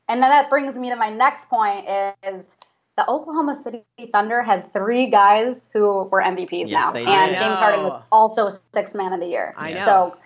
[0.08, 1.86] And then that brings me to my next point
[2.22, 2.56] is
[2.96, 6.92] the Oklahoma City Thunder had three guys who were MVPs Yes, now.
[6.92, 7.38] they And did.
[7.38, 8.02] James Harden was know.
[8.10, 9.54] also sixth man of the year.
[9.56, 9.84] I know.
[9.84, 10.16] So,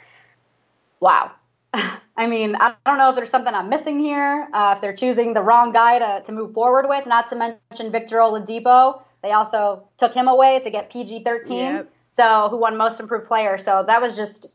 [1.00, 1.32] wow.
[2.16, 5.34] I mean, I don't know if there's something I'm missing here, uh, if they're choosing
[5.34, 9.02] the wrong guy to, to move forward with, not to mention Victor Oladipo.
[9.24, 11.90] They also took him away to get PG 13, Yep.
[12.10, 13.56] so who won most improved player.
[13.56, 14.48] So that was just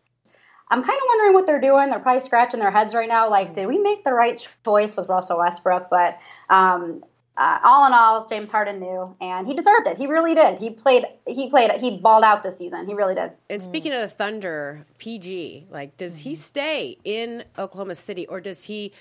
[0.72, 1.90] I'm kind of wondering what they're doing.
[1.90, 3.28] They're probably scratching their heads right now.
[3.32, 5.90] Like, did we make the right choice with Russell Westbrook?
[5.90, 7.04] But um,
[7.36, 9.98] uh, all in all, James Harden knew, and he deserved it.
[9.98, 10.60] He really did.
[10.60, 11.06] He played.
[11.26, 11.72] He played.
[11.82, 12.86] He balled out this season.
[12.86, 13.32] He really did.
[13.50, 18.66] And speaking of the Thunder, PG, like, does he stay in Oklahoma City or does
[18.66, 18.94] he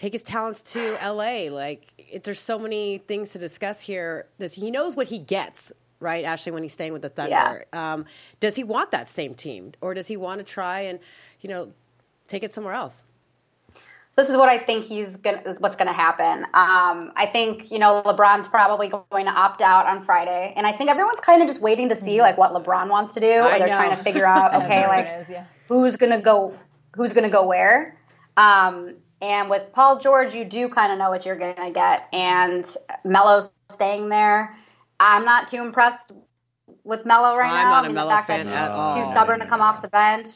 [0.00, 1.54] take his talents to LA?
[1.54, 4.26] Like, it, there's so many things to discuss here.
[4.38, 6.24] Does he knows what he gets, right?
[6.24, 8.06] Ashley, when he's staying with the Thunder, um,
[8.40, 10.98] does he want that same team or does he want to try and,
[11.42, 11.72] you know,
[12.26, 13.04] take it somewhere else?
[14.16, 15.56] This is what I think he's gonna.
[15.60, 16.44] What's going to happen?
[16.52, 20.76] Um, I think you know LeBron's probably going to opt out on Friday, and I
[20.76, 23.42] think everyone's kind of just waiting to see like what LeBron wants to do, or
[23.44, 23.76] I they're know.
[23.76, 25.44] trying to figure out okay, like is, yeah.
[25.68, 26.52] who's gonna go
[26.96, 27.96] who's gonna go where
[28.36, 32.76] um, and with paul george you do kind of know what you're gonna get and
[33.04, 34.56] Melo's staying there
[34.98, 36.12] i'm not too impressed
[36.84, 38.96] with Melo right I'm now not I a Melo fan at all.
[39.02, 40.28] too stubborn to come off the bench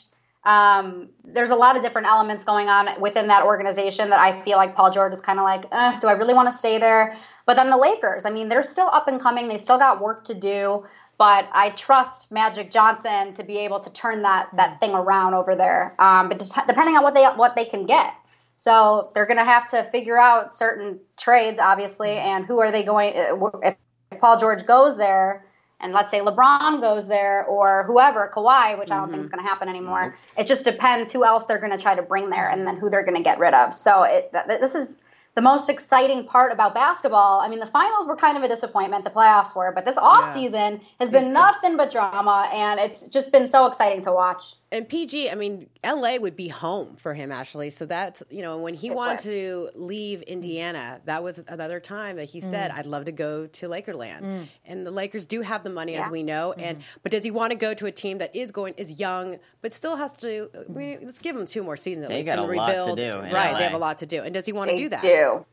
[0.45, 4.59] um, there's a lot of different elements going on within that organization that I feel
[4.59, 7.17] like Paul George is kind of like, eh, do I really want to stay there?
[7.47, 9.49] But then the Lakers, I mean, they're still up and coming.
[9.49, 10.85] They still got work to do.
[11.17, 15.55] But I trust Magic Johnson to be able to turn that that thing around over
[15.55, 15.95] there.
[15.99, 18.13] Um, but de- depending on what they what they can get,
[18.57, 22.83] so they're going to have to figure out certain trades, obviously, and who are they
[22.83, 23.15] going?
[23.17, 23.77] Uh, if
[24.21, 25.45] Paul George goes there,
[25.81, 29.43] and let's say LeBron goes there, or whoever, Kawhi, which I don't think is going
[29.43, 30.17] to happen anymore.
[30.39, 32.89] It just depends who else they're going to try to bring there, and then who
[32.89, 33.75] they're going to get rid of.
[33.75, 34.97] So it, th- this is
[35.35, 37.41] the most exciting part about basketball.
[37.41, 40.33] I mean, the finals were kind of a disappointment, the playoffs were, but this off
[40.33, 44.55] season has been It's- nothing but drama, and it's just been so exciting to watch.
[44.75, 47.71] And PG, I mean, LA would be home for him actually.
[47.71, 49.33] So that's you know when he It wanted would.
[49.33, 52.79] to leave Indiana, that was another time that he said, Mm.
[52.79, 54.49] "I'd love to go to Lakerland." Mm.
[54.67, 56.53] And the Lakers do have the money, as we know.
[56.55, 59.39] And but does he want to go to a team that is going is young,
[59.63, 60.51] but still has to?
[60.69, 62.05] I mean, let's give him two more seasons.
[62.05, 62.99] At They least got to a lot to rebuild.
[62.99, 63.53] do in right?
[63.53, 63.59] LA.
[63.59, 64.23] They have a lot to do.
[64.23, 65.03] And does he want to do that?
[65.03, 65.47] do.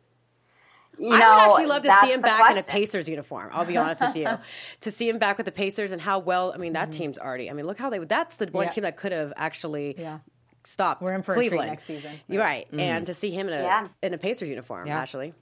[1.00, 2.64] You I know, would actually love to see him the back in a.
[2.64, 3.50] Pacers uniform.
[3.54, 4.28] I'll be honest with you.
[4.82, 7.50] To see him back with the Pacers and how well, I mean, that team's already,
[7.50, 8.70] I mean, look how they, that's the one Yeah.
[8.72, 10.20] team that could have actually Yeah.
[10.64, 11.70] stopped We're in for a Cleveland.
[11.70, 12.20] next season.
[12.28, 12.70] You're right.
[12.72, 12.80] Mm.
[12.80, 13.88] And to see him in a, Yeah.
[14.04, 15.00] in a Pacers uniform, Yeah.
[15.00, 15.34] actually.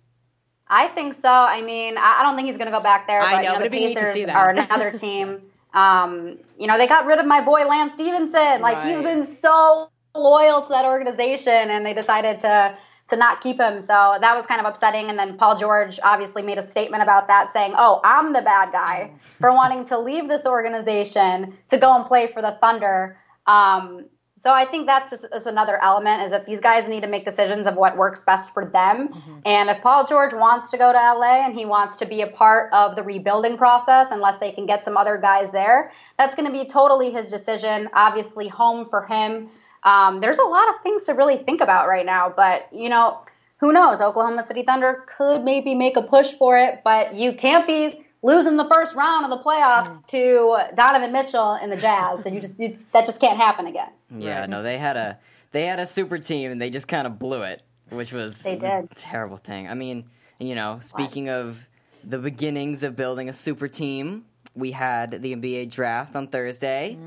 [0.68, 1.30] I think so.
[1.30, 3.22] I mean, I I don't think he's going to go back there.
[3.22, 4.36] I But, know, you know, but the it'd be neat to Pacers see that.
[4.36, 5.42] are another team.
[5.74, 8.62] Um, you know, they got rid of my boy Lance Stephenson.
[8.62, 12.78] Like he's been so loyal to that organization, and they decided to
[13.10, 13.80] to not keep him.
[13.80, 15.10] So that was kind of upsetting.
[15.10, 18.72] And then Paul George obviously made a statement about that, saying, "Oh, I'm the bad
[18.72, 23.17] guy for wanting to leave this organization to go and play for the Thunder."
[23.48, 24.06] Um,
[24.41, 27.26] so I think that's just is another element is that these guys need to make
[27.26, 29.10] decisions of what works best for them.
[29.45, 32.28] And if Paul George wants to go to LA and he wants to be a
[32.28, 36.45] part of the rebuilding process, unless they can get some other guys there, that's going
[36.45, 37.89] to be totally his decision.
[37.93, 39.50] Obviously, home for him.
[39.84, 43.20] Um, there's a lot of things to really think about right now, but you know,
[43.58, 44.02] who knows?
[44.02, 48.58] Oklahoma City Thunder could maybe make a push for it, but you can't be losing
[48.58, 52.26] the first round of the playoffs to Donovan Mitchell and the Jazz.
[52.26, 53.89] and you just you, that just can't happen again.
[54.15, 55.18] Yeah, no, they had a
[55.52, 58.54] they had a super team and they just kind of blew it, which was They
[58.58, 58.92] a did.
[58.96, 59.68] terrible thing.
[59.70, 60.06] I mean,
[60.39, 61.65] you know, speaking of
[62.04, 66.98] the beginnings of building a super team, we had the NBA draft on Thursday,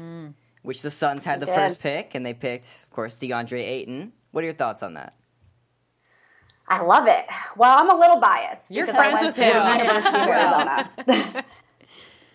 [0.62, 4.12] which the Suns had the first pick, and they picked, of course, DeAndre Ayton.
[4.30, 5.14] What are your thoughts on that?
[6.68, 7.26] I love it.
[7.56, 8.70] Well, I'm a little biased.
[8.70, 9.78] You're friends went with to him.
[9.78, 10.90] University of Arizona.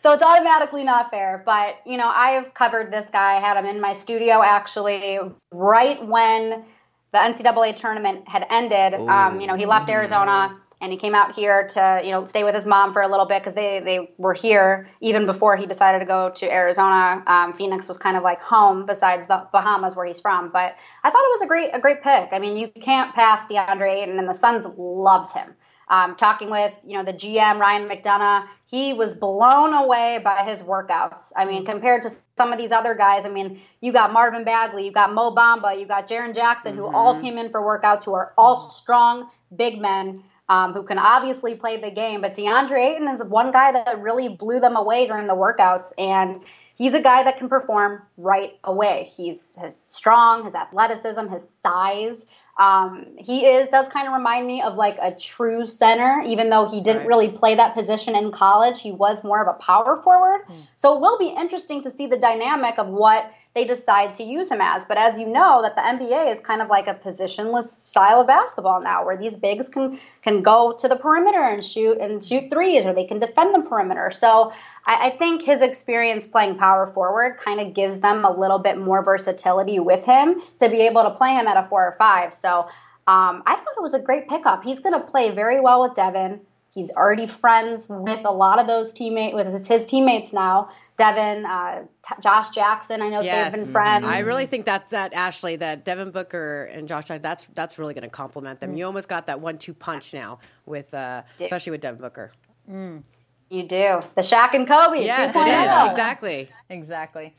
[0.04, 1.42] so it's automatically not fair.
[1.46, 3.38] But, you know, I have covered this guy.
[3.38, 5.18] I had him in my studio actually
[5.52, 6.66] right when
[7.13, 9.00] the NCAA tournament had ended.
[9.00, 12.44] Um, you know, he left Arizona and he came out here to, you know, stay
[12.44, 15.66] with his mom for a little bit because they, they were here even before he
[15.66, 17.24] decided to go to Arizona.
[17.26, 20.50] Um, Phoenix was kind of like home besides the Bahamas where he's from.
[20.50, 22.30] But I thought it was a great a great pick.
[22.32, 25.56] I mean, you can't pass DeAndre Ayton, and the Suns loved him.
[25.90, 30.62] Um, talking with you know the GM Ryan McDonough, he was blown away by his
[30.62, 31.32] workouts.
[31.36, 34.86] I mean, compared to some of these other guys, I mean, you got Marvin Bagley,
[34.86, 38.13] you got Mo Bamba, you got Jaren Jackson, who all came in for workouts, who
[38.13, 40.24] are all strong big men.
[40.49, 44.29] Um, who can obviously play the game, but DeAndre Ayton is one guy that really
[44.29, 46.39] blew them away during the workouts, and
[46.75, 49.03] he's a guy that can perform right away.
[49.03, 52.25] He's his strong, his athleticism, his size.
[52.57, 56.67] Um, he is does kind of remind me of like a true center, even though
[56.67, 57.07] he didn't Right.
[57.07, 58.81] really play that position in college.
[58.81, 60.41] He was more of a power forward.
[60.75, 64.52] So it will be interesting to see the dynamic of what they decide to use
[64.52, 64.86] him as.
[64.86, 68.28] But as you know, that the NBA is kind of like a positionless style of
[68.28, 72.52] basketball now, where these bigs can can go to the perimeter and shoot and shoot
[72.52, 74.12] threes, or they can defend the perimeter.
[74.12, 74.54] So
[74.86, 78.78] I, I think his experience playing power forward kind of gives them a little bit
[78.78, 82.36] more versatility with him to be able to play him at a four or five.
[82.36, 82.60] So
[83.08, 84.63] um, I thought it was a great pickup.
[84.63, 86.41] He's going to play very well with Devin.
[86.78, 90.70] He's already friends with a lot of those teammates, with his, his teammates now.
[90.96, 93.02] Devin, uh, T- Josh Jackson.
[93.02, 93.52] I know Yes.
[93.52, 94.06] they've been friends.
[94.06, 97.06] I really think that's that Ashley, that Devin Booker and Josh.
[97.06, 98.78] Jackson, That's that's really going to complement them.
[98.78, 100.38] You almost got that one-two punch now
[100.68, 102.32] with, uh, especially with Devin Booker.
[102.70, 105.04] You do the Shaq and Kobe.
[105.04, 106.50] Yes, it is exactly.
[106.70, 107.36] Exactly.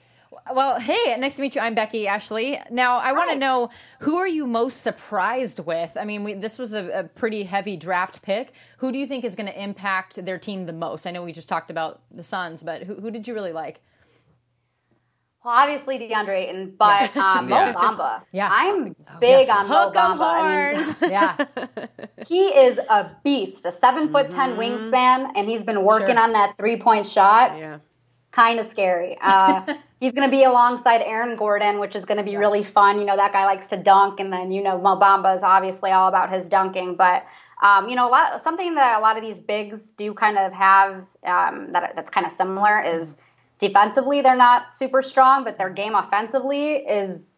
[0.54, 1.61] Well, hey, nice to meet you.
[1.61, 2.58] I'm Becky Ashley.
[2.70, 5.96] Now, I want to know who are you most surprised with?
[5.98, 8.52] I mean, we, this was a, a pretty heavy draft pick.
[8.78, 11.06] Who do you think is going to impact their team the most?
[11.06, 13.80] I know we just talked about the Suns, but who, who did you really like?
[15.44, 17.72] Well, obviously DeAndre Ayton, but um, Yeah.
[17.72, 18.22] Mo Bamba.
[18.32, 18.48] Yeah.
[18.50, 20.20] I'm big on Mo Hook 'em Bamba.
[20.20, 21.87] I mean, Yeah.
[22.26, 26.22] he is a beast, a seven foot ten wingspan, and he's been working Sure.
[26.24, 27.58] on that three point shot.
[27.58, 27.78] Yeah.
[28.30, 29.16] Kind of scary.
[29.20, 32.98] Uh, he's going to be alongside Aaron Gordon, which is going to be really fun.
[32.98, 35.90] You know that guy likes to dunk, and then you know Mo Bamba is obviously
[35.90, 37.24] all about his dunking, but.
[37.61, 40.52] Um, you know, a lot, something that a lot of these bigs do kind of
[40.52, 43.20] have um, that that's kind of similar is
[43.58, 47.28] defensively they're not super strong, but their game offensively is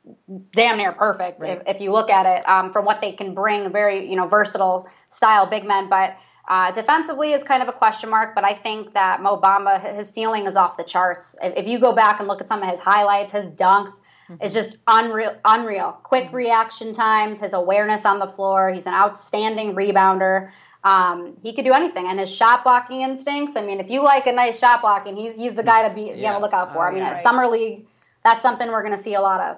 [0.53, 3.71] damn near perfect if, if you look at it um, from what they can bring.
[3.73, 6.17] Very you know versatile style big men, but
[6.51, 8.35] uh, defensively is kind of a question mark.
[8.35, 11.35] But I think that Mo Bamba his ceiling is off the charts.
[11.43, 14.01] If, if you go back and look at some of his highlights, his dunks.
[14.41, 15.99] It's just unreal, unreal.
[16.05, 18.71] Quick reaction times, his awareness on the floor.
[18.71, 20.51] He's an outstanding rebounder.
[20.85, 23.57] Um, he could do anything, and his shot blocking instincts.
[23.57, 26.03] I mean, if you like a nice shot blocking, he's he's the guy to be
[26.03, 26.33] you Yeah.
[26.33, 26.87] know look out for.
[26.87, 27.09] Oh, I mean, yeah.
[27.11, 27.23] at Right.
[27.25, 27.87] summer league,
[28.23, 29.57] that's something we're going to see a lot of.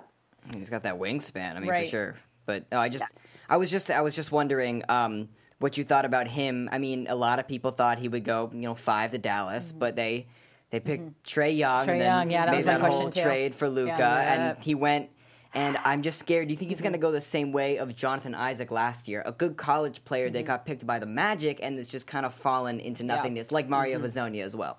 [0.56, 1.54] He's got that wingspan.
[1.56, 1.84] I mean, Right.
[1.84, 2.14] for sure.
[2.46, 3.04] But no, I just,
[3.50, 5.28] I was just, I was just wondering um,
[5.62, 6.68] what you thought about him.
[6.72, 9.68] I mean, a lot of people thought he would go, you know, five to Dallas,
[9.68, 9.78] mm-hmm.
[9.78, 10.26] but they,
[10.70, 11.40] they picked mm-hmm.
[11.40, 11.82] Trae Young.
[11.82, 11.90] Mm-hmm.
[11.90, 13.22] Trae and then Young, yeah, that made was my that question whole too.
[13.22, 14.50] trade for Luka, Yeah.
[14.50, 15.10] and he went.
[15.54, 16.48] And I'm just scared.
[16.48, 17.08] Do you think he's going to mm-hmm.
[17.08, 19.22] go the same way of Jonathan Isaac last year?
[19.26, 22.32] A good college player that got picked by the Magic and it's just kind of
[22.32, 23.98] fallen into nothingness, like Mario.
[23.98, 24.78] Hezonja as well.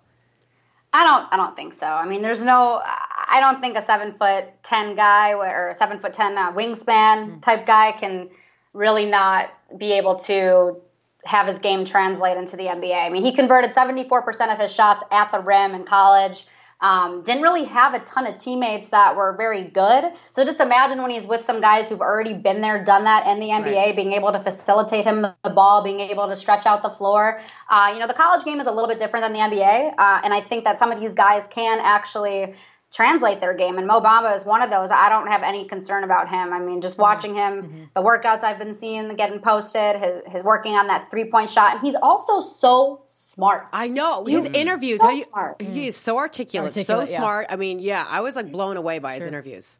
[0.91, 1.27] I don't.
[1.31, 1.86] I don't think so.
[1.86, 2.81] I mean, there's no.
[2.84, 7.41] I don't think a seven foot ten guy or a seven foot ten uh, wingspan
[7.41, 8.29] type guy can
[8.74, 10.82] really not be able to
[11.26, 12.95] have his game translate into the NBA.
[12.95, 16.45] I mean, he converted 74% of his shots at the rim in college.
[16.82, 20.11] Um, didn't really have a ton of teammates that were very good.
[20.32, 23.39] So just imagine when he's with some guys who've already been there, done that in
[23.39, 23.95] the NBA, Right.
[23.95, 27.39] being able to facilitate him the ball, being able to stretch out the floor.
[27.69, 30.21] Uh, you know, the college game is a little bit different than the NBA, uh,
[30.26, 32.53] and I think that some of these guys can actually
[32.93, 33.77] translate their game.
[33.77, 34.91] And Mo Bamba is one of those.
[34.91, 36.53] I don't have any concern about him.
[36.53, 37.01] I mean, just mm-hmm.
[37.01, 37.83] watching him, mm-hmm.
[37.95, 41.73] the workouts I've been seeing getting posted, his, his working on that three point shot,
[41.73, 43.67] and he's also so smart.
[43.73, 44.55] I know You- his mm.
[44.55, 44.99] interviews.
[44.99, 45.59] so how you, smart.
[45.59, 45.73] Mm.
[45.73, 47.17] He is so articulate, Articulate, so yeah.
[47.17, 47.47] smart.
[47.49, 48.51] I mean, yeah, I was like mm.
[48.51, 49.79] blown away by his interviews.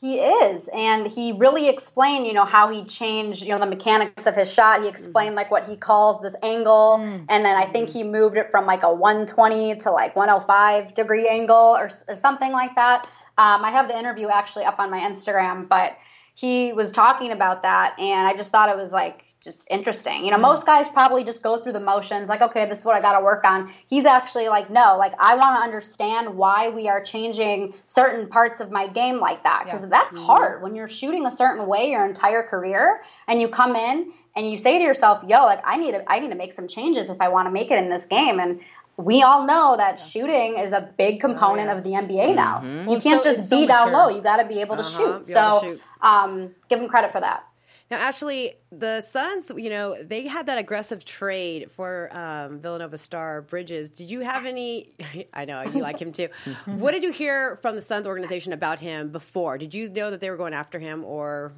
[0.00, 4.26] He is, and he really explained, you know, how he changed, you know, the mechanics
[4.26, 4.82] of his shot.
[4.82, 8.52] He explained like what he calls this angle, and then I think he moved it
[8.52, 13.08] from like a 120 to like 105 degree angle or, or something like that.
[13.38, 15.96] Um, I have the interview actually up on my Instagram, but
[16.34, 20.24] he was talking about that, and I just thought it was like just interesting.
[20.24, 22.96] You know, most guys probably just go through the motions, like, okay, this is what
[22.96, 23.72] I got to work on.
[23.88, 28.60] He's actually like, no, like I want to understand why we are changing certain parts
[28.60, 32.04] of my game like that because that's hard when you're shooting a certain way your
[32.04, 35.92] entire career, and you come in and you say to yourself, yo, like I need
[35.92, 38.06] to, I need to make some changes if I want to make it in this
[38.06, 38.60] game, and
[38.96, 42.62] we all know that shooting is a big component of the NBA now.
[42.64, 42.90] Mhm.
[42.92, 44.08] You can't so- just it's so be down low.
[44.08, 45.26] You got to be able to Uh-huh, shoot.
[45.26, 45.82] be So to shoot.
[46.02, 47.44] Um, give him credit for that.
[47.90, 53.40] Now, Ashley, the Suns, you know, they had that aggressive trade for um, Villanova star
[53.40, 53.90] Bridges.
[53.90, 54.92] Did you have any?
[55.32, 56.28] I know you like him too.
[56.66, 59.56] what did you hear from the Suns organization about him before?
[59.56, 61.52] Did you know that they were going after him, or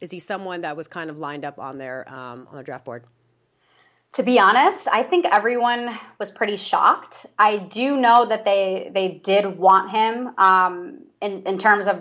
[0.00, 2.84] is he someone that was kind of lined up on their um, on their draft
[2.84, 3.04] board?
[4.16, 7.26] To be honest, I think everyone was pretty shocked.
[7.38, 12.00] I do know that they they did want him um, in in terms of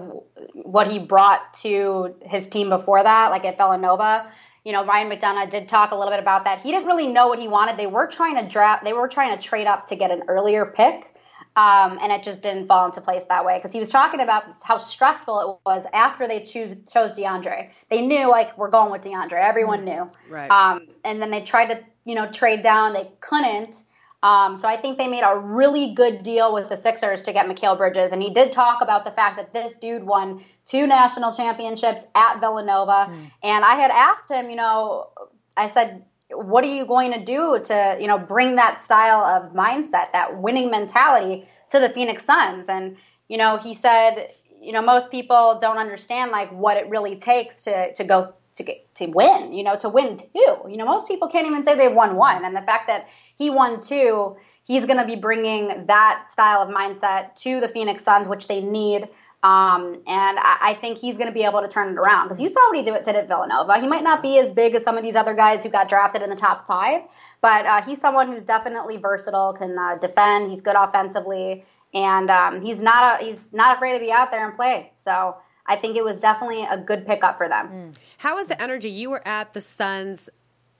[0.54, 4.32] what he brought to his team before that, like at Villanova.
[4.64, 6.62] You know, Ryan McDonough did talk a little bit about that.
[6.62, 7.78] He didn't really know what he wanted.
[7.78, 8.86] They were trying to draft.
[8.86, 11.12] They were trying to trade up to get an earlier pick.
[11.58, 14.44] Um, and it just didn't fall into place that way because he was talking about
[14.64, 17.72] how stressful it was after they choose chose DeAndre.
[17.90, 19.42] They knew like we're going with DeAndre.
[19.42, 20.10] Everyone knew.
[20.30, 20.50] Right.
[20.50, 22.94] Um, and then they tried to, you know, trade down.
[22.94, 23.76] They couldn't.
[24.24, 27.46] Um, so I think they made a really good deal with the Sixers to get
[27.46, 28.12] Mikal Bridges.
[28.12, 32.40] And he did talk about the fact that this dude won two national championships at
[32.40, 33.12] Villanova.
[33.44, 35.10] And I had asked him, you know,
[35.56, 39.54] I said, what are you going to do to, you know, bring that style of
[39.54, 42.68] mindset, that winning mentality to the Phoenix Suns?
[42.68, 42.98] And,
[43.28, 47.66] you know, he said, you know, most people don't understand like what it really takes
[47.66, 50.28] to to go to get to win, you know, to win two.
[50.34, 52.46] You know, most people can't even say they've won one.
[52.46, 56.70] And the fact that he won two, he's going to be bringing that style of
[56.70, 59.10] mindset to the Phoenix Suns, which they need.
[59.44, 62.42] Um, and I, I think he's going to be able to turn it around because
[62.42, 63.80] you saw what he did, did at Villanova.
[63.80, 66.24] He might not be as big as some of these other guys who got drafted
[66.24, 67.02] in the top five,
[67.42, 70.50] but uh, he's someone who's definitely versatile, can uh, defend.
[70.50, 74.48] He's good offensively, and um, he's not a, he's not afraid to be out there
[74.48, 74.92] and play.
[74.98, 75.36] So
[75.68, 77.92] I think it was definitely a good pickup for them.
[78.18, 78.90] How was the energy?
[78.90, 80.30] You were at the Suns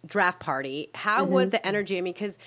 [0.06, 0.90] draft party.
[0.94, 1.52] How was Mhm.
[1.52, 1.98] the energy?
[1.98, 2.38] I mean, because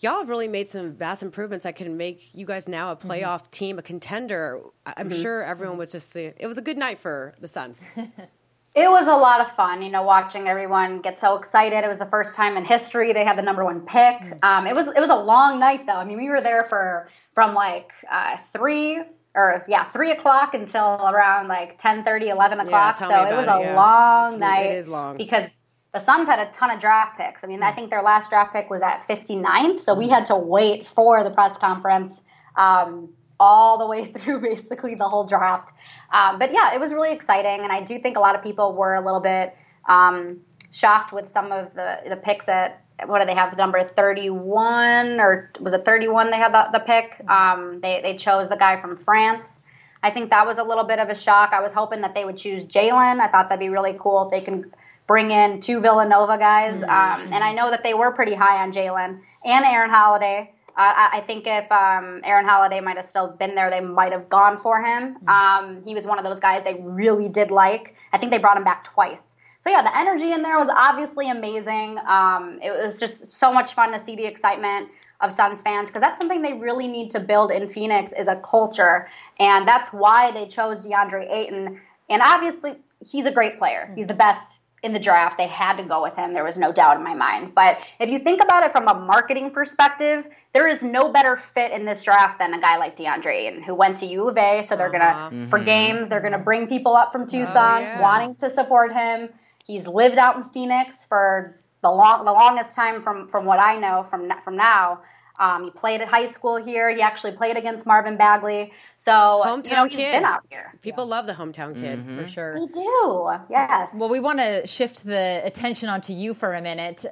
[0.00, 3.50] y'all have really made some vast improvements that can make you guys now a playoff
[3.50, 4.60] team, a contender.
[4.84, 5.22] I- I'm Mhm.
[5.22, 6.14] sure everyone was just.
[6.14, 7.84] It was a good night for the Suns.
[8.74, 11.82] It was a lot of fun, you know, watching everyone get so excited.
[11.82, 14.20] It was the first time in history they had the number one pick.
[14.42, 15.94] Um, it was it was a long night though.
[15.94, 19.00] I mean, we were there for from like uh, three
[19.36, 22.98] or yeah three o'clock until around like 10, 11 o'clock.
[22.98, 23.76] tell so it was about a yeah.
[23.76, 24.66] long It's- night.
[24.66, 25.16] it is long.
[25.16, 25.48] because
[25.92, 27.42] the Suns had a ton of draft picks.
[27.42, 30.36] I mean, I think their last draft pick was at 59th, so we had to
[30.36, 32.22] wait for the press conference
[32.54, 33.08] um,
[33.40, 35.72] all the way through basically the whole draft.
[36.12, 38.74] Um, but yeah, it was really exciting, and I do think a lot of people
[38.74, 39.54] were a little bit
[39.88, 43.82] um, shocked with some of the the picks at what do they have the number
[43.82, 47.28] 31 or was it 31 they had the, the pick?
[47.28, 49.60] Um, they, they chose the guy from france.
[50.02, 51.52] I think that was a little bit of a shock.
[51.52, 53.20] I was hoping that they would choose jalen.
[53.20, 54.72] I thought that'd be really cool if they can
[55.06, 56.82] bring in two villanova guys.
[56.82, 56.88] Um,
[57.32, 60.52] and i know that they were pretty high on jalen and aaron holiday.
[60.76, 64.28] I, I think if um, Aaron Holiday might have still been there, they might have
[64.28, 65.16] gone for him.
[65.26, 67.94] Um, he was one of those guys they really did like.
[68.12, 69.35] I think they brought him back twice.
[69.66, 71.98] So yeah, the energy in there was obviously amazing.
[72.06, 74.90] Um, it was just so much fun to see the excitement
[75.20, 78.36] of Suns fans because that's something they really need to build in Phoenix is a
[78.36, 79.08] culture,
[79.40, 81.80] and that's why they chose DeAndre Ayton.
[82.08, 83.92] And obviously, he's a great player.
[83.96, 85.36] He's the best in the draft.
[85.36, 86.32] They had to go with him.
[86.32, 87.52] There was no doubt in my mind.
[87.52, 91.72] But if you think about it from a marketing perspective, there is no better fit
[91.72, 94.62] in this draft than a guy like DeAndre Ayton, who went to U of A.
[94.62, 95.30] So they're Uh-huh.
[95.30, 95.64] gonna for Mm-hmm.
[95.64, 98.00] games, they're gonna bring people up from Tucson, yeah.
[98.00, 99.28] wanting to support him.
[99.66, 103.78] He's lived out in Phoenix for the long the longest time from from what I
[103.78, 105.00] know from from now.
[105.38, 106.88] Um, he played at high school here.
[106.94, 108.72] He actually played against Marvin Bagley.
[108.96, 109.12] So
[109.44, 110.12] Hometown you know, he's kid.
[110.12, 110.72] been out here.
[110.80, 112.58] People love the hometown kid for sure.
[112.58, 113.30] They do.
[113.50, 113.90] Yes.
[113.94, 117.04] Well, we want to shift the attention onto you for a minute.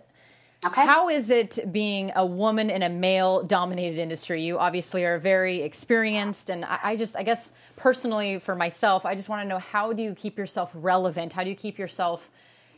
[0.66, 0.86] Okay.
[0.86, 4.42] How is it being a woman in a male dominated industry?
[4.42, 9.14] You obviously are very experienced, and I, I just, I guess, personally for myself, I
[9.14, 11.34] just want to know how do you keep yourself relevant?
[11.34, 12.30] How do you keep yourself,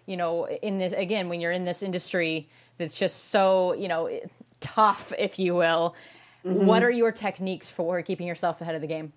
[0.07, 2.49] you know, in this, again, when you're in this industry
[2.79, 4.09] that's just so, you know,
[4.61, 5.95] tough, if you will?
[6.45, 6.65] Mhm.
[6.65, 9.13] What are your techniques for keeping yourself ahead of the game?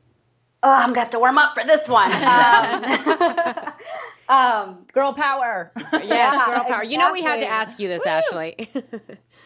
[0.63, 2.11] Oh, I'm gonna have to warm up for this one.
[4.29, 5.71] Um, um, girl power.
[6.03, 6.83] Yes, girl power.
[6.83, 8.69] You know we had to ask you this, Ashley.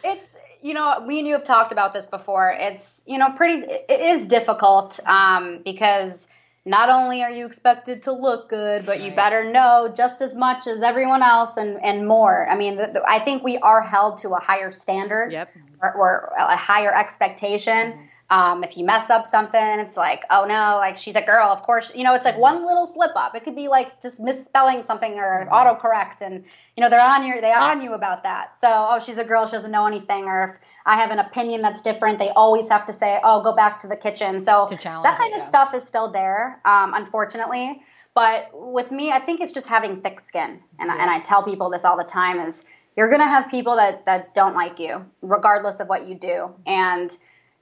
[0.04, 2.54] it's you know we and you have talked about this before.
[2.58, 3.66] It's you know pretty.
[3.68, 6.28] It is difficult um, because
[6.66, 10.66] not only are you expected to look good, but you better know just as much
[10.66, 12.48] as everyone else and and more.
[12.50, 15.32] I mean, the, the, I think we are held to a higher standard.
[15.32, 15.50] Yep.
[15.82, 17.74] Or, or a higher expectation.
[17.74, 18.02] Mm-hmm.
[18.34, 21.50] Um, if you mess up something, it's like, oh no, like she's a girl.
[21.50, 23.36] Of course, you know, it's like one little slip up.
[23.36, 26.44] It could be like just misspelling something or autocorrect, and
[26.76, 27.40] you know they're on you.
[27.40, 28.58] They on you about that.
[28.60, 29.46] So, oh, she's a girl.
[29.46, 30.24] She doesn't know anything.
[30.24, 30.52] Or if
[30.84, 33.88] I have an opinion that's different, they always have to say, oh, go back to
[33.88, 34.42] the kitchen.
[34.42, 34.66] So
[35.04, 37.84] that kind of stuff is still there, um, unfortunately.
[38.16, 41.70] But with me, I think it's just having thick skin, and and I tell people
[41.70, 42.66] this all the time: is
[42.98, 47.16] you're gonna have people that that don't like you, regardless of what you do, and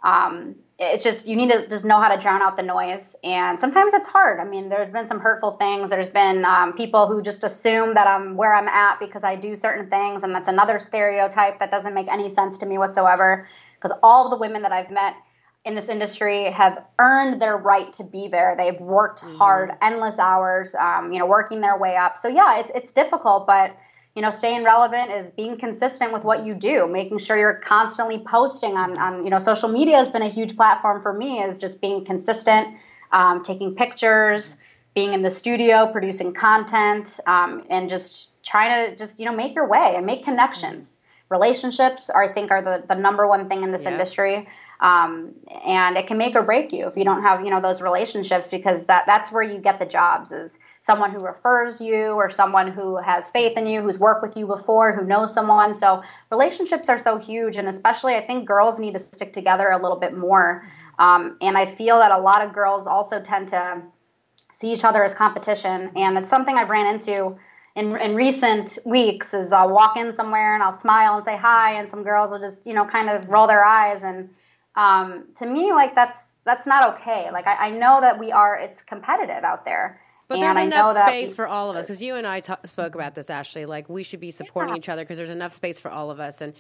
[0.03, 3.15] um, it's just you need to just know how to drown out the noise.
[3.23, 4.39] And sometimes it's hard.
[4.39, 5.89] I mean there's been some hurtful things.
[5.89, 9.55] There's been um, people who just assume that i'm where i'm at because i do
[9.55, 13.95] certain things and that's another stereotype that doesn't make any sense to me whatsoever because
[14.01, 15.15] all the women that i've met
[15.65, 18.55] in this industry have earned their right to be there.
[18.57, 22.17] They've worked hard endless hours um, you know working their way up.
[22.17, 23.75] So yeah it's, it's difficult but
[24.16, 28.20] you know, staying relevant is being consistent with what you do, making sure you're constantly
[28.20, 31.57] posting on, on you know, social media has been a huge platform for me is
[31.57, 32.76] just being consistent,
[33.12, 34.57] um, taking pictures,
[34.93, 39.55] being in the studio, producing content, um, and just trying to just, you know, make
[39.55, 40.97] your way and make connections.
[41.30, 43.91] Relationships are, I think, are the, the number one thing in this Yeah.
[43.91, 44.49] industry.
[44.82, 47.82] Um, and it can make or break you if you don't have, you know, those
[47.82, 52.29] relationships because that, that's where you get the jobs is someone who refers you or
[52.29, 55.75] someone who has faith in you, who's worked with you before, who knows someone.
[55.75, 59.82] So relationships are so huge, and especially I think girls need to stick together a
[59.82, 60.67] little bit more.
[60.97, 63.84] Um, and I feel that a lot of girls also tend to
[64.53, 67.38] see each other as competition, and it's something I've ran into.
[67.73, 71.75] In, in recent weeks, is I'll walk in somewhere and I'll smile and say hi,
[71.79, 74.29] and some girls will just you know kind of roll their eyes, and
[74.75, 77.29] um, to me, like that's that's not okay.
[77.32, 80.00] Like I, I know that we are, it's competitive out there,
[80.32, 82.41] But and there's I enough space we- for all of us because you and I
[82.65, 83.65] spoke about this, Ashley.
[83.65, 84.79] Like we should be supporting Yeah.
[84.79, 86.41] each other because there's enough space for all of us.
[86.41, 86.53] And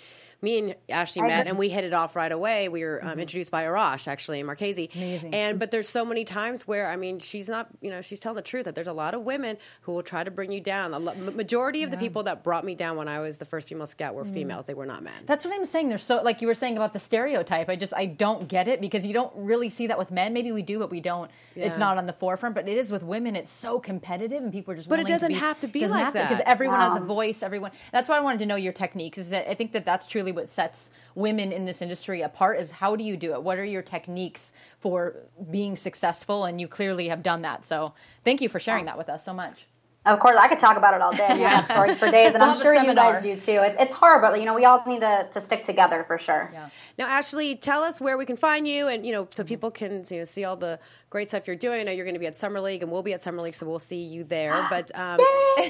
[0.43, 1.49] me and Ashley I met, agree.
[1.51, 2.67] and we hit it off right away.
[2.67, 4.89] We were um, introduced by Arash, actually, in Marchese.
[4.95, 5.35] Amazing.
[5.35, 8.37] And but there's so many times where I mean, she's not, you know, she's telling
[8.37, 10.93] the truth that there's a lot of women who will try to bring you down.
[10.95, 13.67] A lo- majority of the people that brought me down when I was the first
[13.67, 14.33] female scout were Mm.
[14.33, 15.13] females; they were not men.
[15.27, 15.89] That's what I'm saying.
[15.89, 17.69] There's so like you were saying about the stereotype.
[17.69, 20.33] I just I don't get it because you don't really see that with men.
[20.33, 21.29] Maybe we do, but we don't.
[21.55, 22.55] It's not on the forefront.
[22.55, 23.35] But it is with women.
[23.35, 24.89] It's so competitive, and people are just.
[24.89, 26.29] But it doesn't to be, have to be like have to, that.
[26.29, 27.43] because everyone has a voice.
[27.43, 27.71] Everyone.
[27.91, 29.17] That's why I wanted to know your techniques.
[29.17, 32.59] Is that I think that that's truly what sets women in this industry apart.
[32.59, 33.43] Is how do you do it?
[33.43, 35.15] What are your techniques for
[35.49, 36.45] being successful?
[36.45, 37.65] And you clearly have done that.
[37.65, 37.93] So
[38.23, 39.65] thank you for sharing that with us so much.
[40.03, 41.27] Of course, I could talk about it all day.
[41.39, 41.45] yeah.
[41.45, 43.59] I have stories for days, and I'm sure you guys do too.
[43.61, 46.51] It's, it's hard, but you know, we all need to, to stick together for sure.
[46.97, 50.03] Now, Ashley, tell us where we can find you, and you know, so people can
[50.09, 50.79] you know see all the
[51.11, 51.81] great stuff you're doing.
[51.81, 53.53] I know you're going to be at Summer League, and we'll be at Summer League,
[53.53, 54.51] so we'll see you there.
[54.71, 55.19] But um,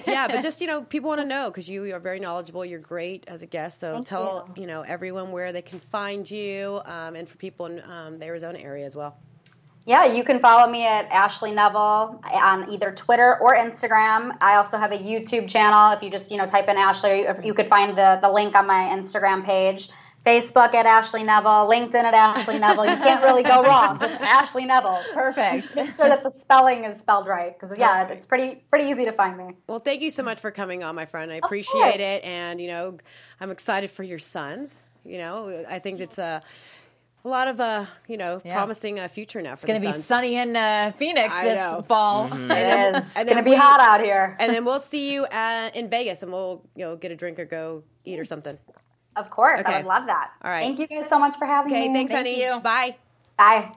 [0.07, 2.63] yeah, but just you know, people want to know because you are very knowledgeable.
[2.63, 4.67] You're great as a guest, so Thank tell you.
[4.67, 8.59] know everyone where they can find you, um, and for people in um, the Arizona
[8.59, 9.17] area as well.
[9.85, 14.37] Yeah, you can follow me at Ashley Neville on either Twitter or Instagram.
[14.39, 15.91] I also have a YouTube channel.
[15.93, 18.67] If you just you know type in Ashley, you could find the the link on
[18.67, 19.89] my Instagram page.
[20.25, 22.85] Facebook at Ashley Neville, LinkedIn at Ashley Neville.
[22.85, 23.99] You can't really go wrong.
[23.99, 25.01] Just Ashley Neville.
[25.13, 25.63] Perfect.
[25.63, 29.05] Just make sure that the spelling is spelled right because yeah, it's pretty pretty easy
[29.05, 29.55] to find me.
[29.65, 31.31] Well, thank you so much for coming on, my friend.
[31.31, 32.97] I appreciate it, and you know,
[33.39, 34.85] I'm excited for your sons.
[35.03, 36.43] You know, I think it's a.
[37.23, 38.53] A lot of, uh, you know, Yeah.
[38.55, 40.05] promising uh, future now for It's going to be Suns.
[40.05, 41.81] sunny in uh, Phoenix I this know.
[41.83, 42.23] fall.
[42.33, 43.03] And It then- is.
[43.15, 44.35] and It's gonna be we- hot out here.
[44.39, 47.37] and then we'll see you uh, in Vegas, and we'll you know get a drink
[47.39, 48.57] or go eat or something.
[49.15, 49.73] Of course, Okay.
[49.73, 50.31] I would love that.
[50.43, 50.61] All right.
[50.63, 51.93] Thank you guys so much for having Okay, me.
[51.93, 52.41] thanks, Thank honey.
[52.43, 52.59] you.
[52.61, 52.95] Bye.
[53.37, 53.71] Bye.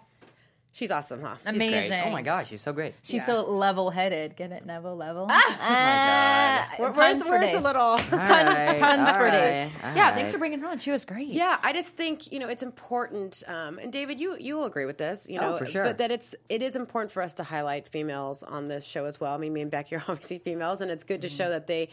[0.74, 1.36] She's awesome, huh?
[1.48, 1.68] She's great.
[1.68, 2.02] Amazing.
[2.06, 2.94] Oh my gosh, she's so great.
[3.02, 4.34] She's so level headed.
[4.36, 4.96] Get it, Neville?
[4.96, 5.28] Level.
[5.76, 6.74] Ah!
[6.76, 7.54] Where- where's puns for where's days.
[7.54, 7.96] the little?
[8.10, 9.72] Pun, right, puns all for days.
[9.72, 10.14] right, all yeah, right.
[10.14, 10.78] thanks for bringing her on.
[10.78, 11.28] She was great.
[11.28, 14.84] Yeah, I just think you know it's important, um, and David, you you will agree
[14.84, 15.84] with this, you Oh, know, for sure.
[15.84, 19.20] but that it's it is important for us to highlight females on this show as
[19.20, 19.32] well.
[19.34, 21.36] I mean, me and Becky are obviously females, and it's good to Mm-hmm.
[21.36, 21.88] show that they,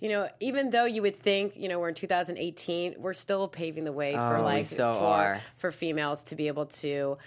[0.00, 3.84] you know, even though you would think you know we're in 2018, we're still paving
[3.84, 5.40] the way for Oh, we like so for are.
[5.56, 7.18] for females to be able to.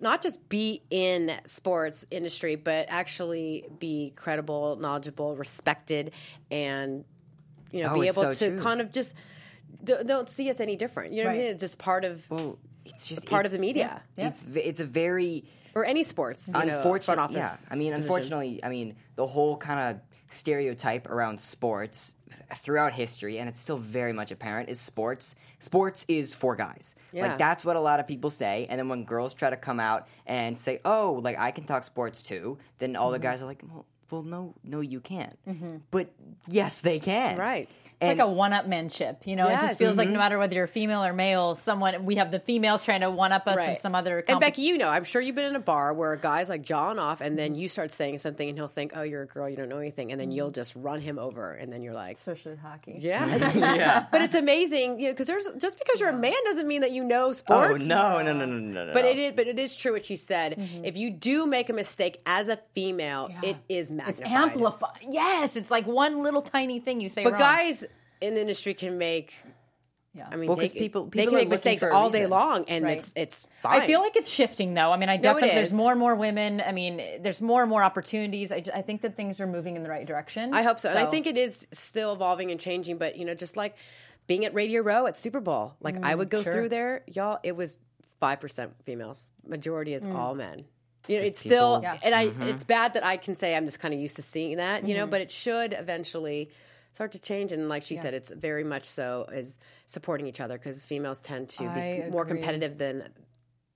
[0.00, 6.12] Not just be in sports industry, but actually be credible, knowledgeable, respected,
[6.50, 7.04] and
[7.70, 8.58] you know, Oh, be able so to true.
[8.58, 9.14] kind of just
[9.82, 11.12] d- don't see us any different.
[11.12, 11.46] You know what I mean?
[11.48, 14.84] It's just part of Well, it's just part of the media yeah, It's it's a
[14.84, 16.50] very or any sports.
[16.54, 17.36] You know, front office.
[17.36, 20.00] Yeah, I mean, unfortunately, I mean the whole kind of
[20.34, 22.16] stereotype around sports
[22.56, 25.34] throughout history, and it's still very much apparent, is sports.
[25.60, 26.94] Sports is for guys.
[27.12, 27.28] Yeah.
[27.28, 29.80] Like that's what a lot of people say, and then when girls try to come
[29.80, 33.22] out and say, "Oh, like I can talk sports too," then all the Mm-hmm.
[33.22, 35.38] guys are like, "Well, well no, no, you can't."
[35.90, 36.10] But
[36.46, 37.36] yes, they can.
[37.38, 37.68] Right.
[38.00, 39.48] It's like a one-upmanship, you know.
[39.48, 40.12] It just feels like Mm-hmm.
[40.14, 43.46] no matter whether you're female or male, someone we have the females trying to one-up
[43.46, 43.80] us in Right.
[43.80, 44.22] some other.
[44.28, 46.62] And Becky, you know, I'm sure you've been in a bar where a guy's like
[46.62, 49.48] jawing off, and then you start saying something, and he'll think, "Oh, you're a girl,
[49.48, 52.18] you don't know anything," and then you'll just run him over, and then you're like,
[52.18, 52.96] especially with hockey.
[53.00, 53.24] "Yeah,
[53.54, 56.82] yeah." But it's amazing, you know, because there's just because you're a man doesn't mean
[56.82, 57.86] that you know Oh sports.
[57.86, 58.92] no, no, no, no, no, no.
[58.92, 59.08] But no.
[59.10, 60.58] it is, but it is true what she said.
[60.84, 64.20] If you do make a mistake as a female, it is magnified.
[64.24, 64.98] It's amplified.
[65.08, 67.24] Yes, it's like one little tiny thing you say.
[67.24, 67.40] But wrong.
[67.40, 67.84] guys
[68.20, 69.34] in the industry can make.
[70.16, 70.28] Yeah.
[70.30, 72.84] I mean, Well, they, 'cause people- they people can make mistakes all day long, and
[72.84, 72.98] Right.
[72.98, 73.80] it's it's fine.
[73.82, 74.92] I feel like it's shifting though.
[74.92, 76.60] I mean, I No, definitely there's more and more women.
[76.64, 78.52] I mean, there's more and more opportunities.
[78.52, 80.54] I, I think that things are moving in the right direction.
[80.54, 80.88] I hope so.
[80.88, 83.74] And I think it is still evolving and changing, but you know, just like
[84.28, 86.52] being at Radio Row at Super Bowl, like I would go Mm, sure.
[86.52, 87.78] through there, y'all, it was
[88.22, 89.32] 5% females.
[89.44, 90.14] Majority is Mm.
[90.14, 90.64] all men.
[91.08, 91.98] You know, it's still, Yeah.
[92.04, 92.42] and I, Mm-hmm.
[92.42, 94.88] it's bad that I can say I'm just kind of used to seeing that, Mm-hmm.
[94.88, 96.50] you know, but it should eventually
[96.94, 97.50] start to change.
[97.52, 101.48] And like she said, it's very much so is supporting each other because females tend
[101.50, 103.08] to be I more competitive than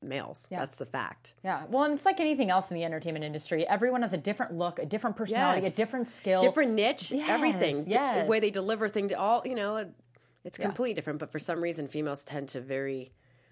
[0.01, 0.47] males.
[0.49, 1.35] That's the fact.
[1.43, 3.67] Yeah, well, and it's like anything else in the entertainment industry.
[3.67, 5.75] Everyone has a different look, a different personality, Yes.
[5.75, 7.85] a different skill, different niche, Yes, everything.
[7.89, 9.91] Yes, the way they deliver things, all you know,
[10.45, 11.19] it's completely different.
[11.19, 13.11] But for some reason, females tend to very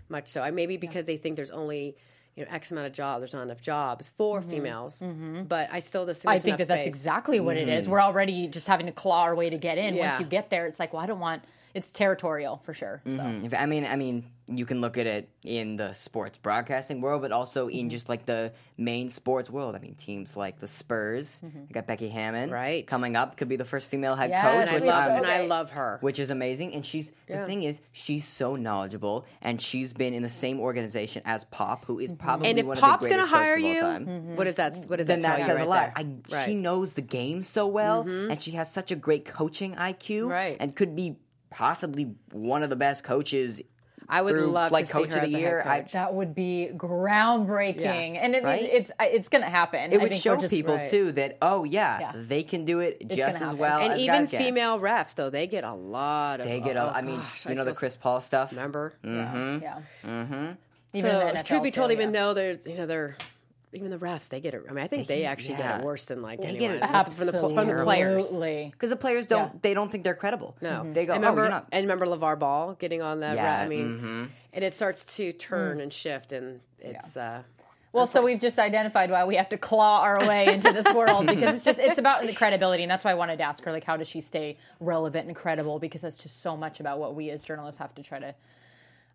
[0.09, 0.41] much so.
[0.43, 1.97] I maybe because they think there's only
[2.37, 5.03] you know X amount of jobs, there's not enough jobs for females.
[5.49, 6.37] But I still just think Mm-hmm.
[6.37, 7.89] I think enough that that's exactly what it is.
[7.89, 9.95] We're already just having to claw our way to get in.
[9.95, 10.09] Yeah.
[10.11, 11.43] Once you get there, it's like, well, I don't want.
[11.77, 13.03] It's territorial for sure.
[13.05, 13.19] So.
[13.19, 13.45] Mhm.
[13.45, 17.21] If, I mean, I mean, you can look at it in the sports broadcasting world,
[17.21, 17.79] but also Mm-hmm.
[17.81, 19.75] in just like the main sports world.
[19.75, 22.87] I mean, teams like the Spurs, you got Becky Hammon, Right.
[22.87, 25.27] coming up, could be the first female head Yes, coach, and which, love I'm- and
[25.27, 25.99] I love her.
[26.01, 26.75] which is amazing.
[26.75, 27.41] And she's Yeah.
[27.41, 31.85] the thing is, she's so knowledgeable, and she's been in the same organization as Pop,
[31.87, 34.37] who is probably And if one Pop's going to hire you, of all time.
[34.37, 34.75] what does that?
[34.87, 35.93] What does then that that says you a lot.
[35.97, 36.07] I, Right.
[36.23, 36.45] Mm-hmm.
[36.45, 40.57] She knows the game so well, and she has such a great coaching IQ, Right.
[40.61, 41.17] And could be
[41.51, 43.61] possibly one of the best coaches.
[44.09, 45.63] I would through, love like to see coach her of as the a head year.
[45.67, 45.93] I- coach.
[45.93, 47.81] That would be groundbreaking,
[48.15, 48.21] Yeah.
[48.21, 48.63] and it, Right?
[48.63, 49.93] it's it's going to happen.
[49.93, 50.89] it I would think show just- people right.
[50.89, 52.13] too that oh yeah, Yeah.
[52.15, 53.59] they can do it just as happen.
[53.59, 54.43] well and as even guys can.
[54.43, 56.47] female refs, though, they get a lot of.
[56.47, 56.77] They get.
[56.77, 58.53] oh, a, I mean, gosh, you I know the Chris Paul stuff.
[58.53, 58.95] Remember?
[59.05, 59.63] Mm-hmm.
[59.63, 59.79] Yeah.
[60.05, 60.53] Mm-hmm.
[60.93, 63.17] Even so, the truth be told, too, even though there's, you know, they're
[63.73, 64.63] even the refs, they get it.
[64.69, 65.73] I mean, I think they, They- actually yeah.
[65.73, 68.37] get it worse than like They anyone get it from the from the players.
[68.37, 69.53] Because the players don't.
[69.53, 69.59] Yeah.
[69.63, 70.57] They don't think they're credible.
[70.61, 71.15] No, they go.
[71.15, 71.69] And oh, remember, you're not.
[71.73, 73.37] and remember LaVar Ball getting on that.
[73.37, 73.67] Yeah, ref?
[73.67, 74.29] I mean, mhm.
[74.53, 77.17] and it starts to turn and shift, and it's.
[77.17, 77.43] uh
[77.93, 81.27] Well, so we've just identified why we have to claw our way into this world
[81.33, 83.73] because it's just it's about the credibility, and that's why I wanted to ask her
[83.73, 85.79] like, how does she stay relevant and credible?
[85.79, 88.35] Because that's just so much about what we as journalists have to try to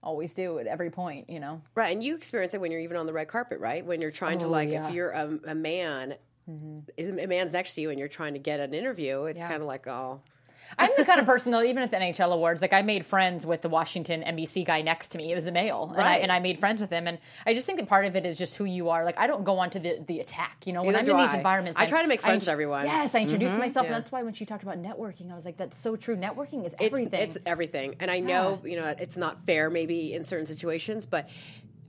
[0.03, 1.29] always do at every point.
[1.29, 3.85] You know, Right, and you experience it when you're even on the red carpet, right?
[3.85, 4.87] When you're trying to Oh, like, yeah.
[4.87, 6.15] if you're a, a man,
[6.49, 6.79] mm-hmm.
[6.97, 9.49] is- a man's next to you, and you're trying to get an interview, it's Yeah.
[9.49, 10.21] kind of like, oh,
[10.79, 13.45] I'm the kind of person though, even at the NHL awards, like I made friends
[13.45, 15.31] with the Washington NBC guy next to me.
[15.31, 17.07] It was a male, and, I, and I made friends with him.
[17.07, 19.03] And I just think that part of it is just who you are.
[19.05, 20.65] Like I don't go on to the, the attack.
[20.65, 21.37] You know, when Neither I'm in these I.
[21.37, 22.85] environments, I try to make friends int- with everyone.
[22.85, 23.59] Yes, I introduce Mhm.
[23.59, 23.93] myself, Yeah.
[23.93, 26.15] and that's why when she talked about networking, I was like, that's so true.
[26.15, 27.21] Networking is It's, everything.
[27.21, 27.95] it's everything.
[27.99, 31.27] And I know, you know, it's not fair maybe in certain situations, but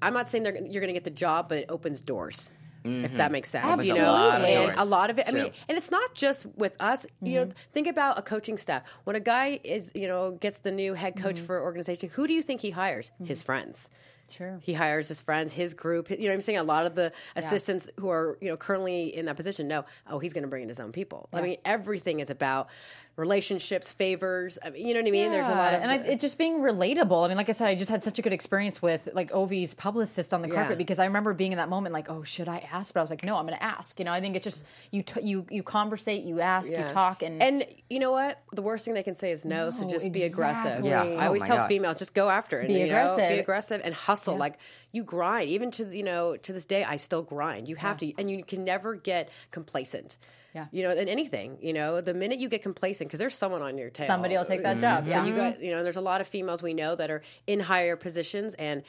[0.01, 2.51] I'm not saying they're, you're going to get the job, but it opens doors.
[2.85, 3.33] If that mm-hmm.
[3.33, 5.27] makes sense, Opens you know, lot and a lot of it.
[5.29, 5.43] I True.
[5.45, 7.07] mean, and it's not just with us.
[7.21, 7.59] You know, mm-hmm.
[7.73, 8.83] think about a coaching staff.
[9.05, 11.47] When a guy is, you know, gets the new head coach mm-hmm.
[11.47, 13.13] for an organization, who do you think he hires?
[13.25, 13.89] His friends.
[14.33, 14.59] Sure.
[14.63, 16.09] He hires his friends, his group.
[16.09, 16.59] You know what I'm saying?
[16.59, 20.19] A lot of the assistants who are, you know, currently in that position know, oh,
[20.19, 21.29] he's going to bring in his own people.
[21.33, 22.69] I mean, everything is about
[23.17, 24.59] relationships, favors.
[24.65, 25.31] I mean, you know what I mean?
[25.31, 27.25] There's a lot of and I, it just being relatable.
[27.25, 29.75] I mean, like I said, I just had such a good experience with like Ovi's
[29.75, 30.55] publicist on the Yeah.
[30.55, 32.95] carpet because I remember being in that moment, like, oh, should I ask?
[32.95, 33.99] But I was like, no, I'm going to ask.
[33.99, 36.89] You know, I think it's just you t- you you conversate, you ask, Yeah.
[36.89, 38.41] you talk, and and you know what?
[38.53, 39.71] The worst thing they can say is no.
[39.71, 40.85] so No, just be aggressive.
[40.85, 40.91] exactly.
[40.91, 41.03] Yeah.
[41.03, 41.69] I Oh always my tell God.
[41.69, 42.69] females just go after it.
[42.69, 43.29] Be you know, aggressive.
[43.37, 44.37] be aggressive and hustle.
[44.37, 44.59] Like
[44.91, 45.49] you grind.
[45.51, 47.69] Even to you know to this day, I still grind.
[47.69, 50.17] You have to, and you can never get complacent.
[50.55, 50.67] Yeah.
[50.71, 53.79] You know, in anything, you know, the minute you get complacent, because there's someone on
[53.79, 54.07] your tail.
[54.07, 54.81] Somebody will take that mm-hmm.
[54.81, 55.25] job, So yeah.
[55.25, 57.97] you got, you know, there's a lot of females we know that are in higher
[57.97, 58.83] positions and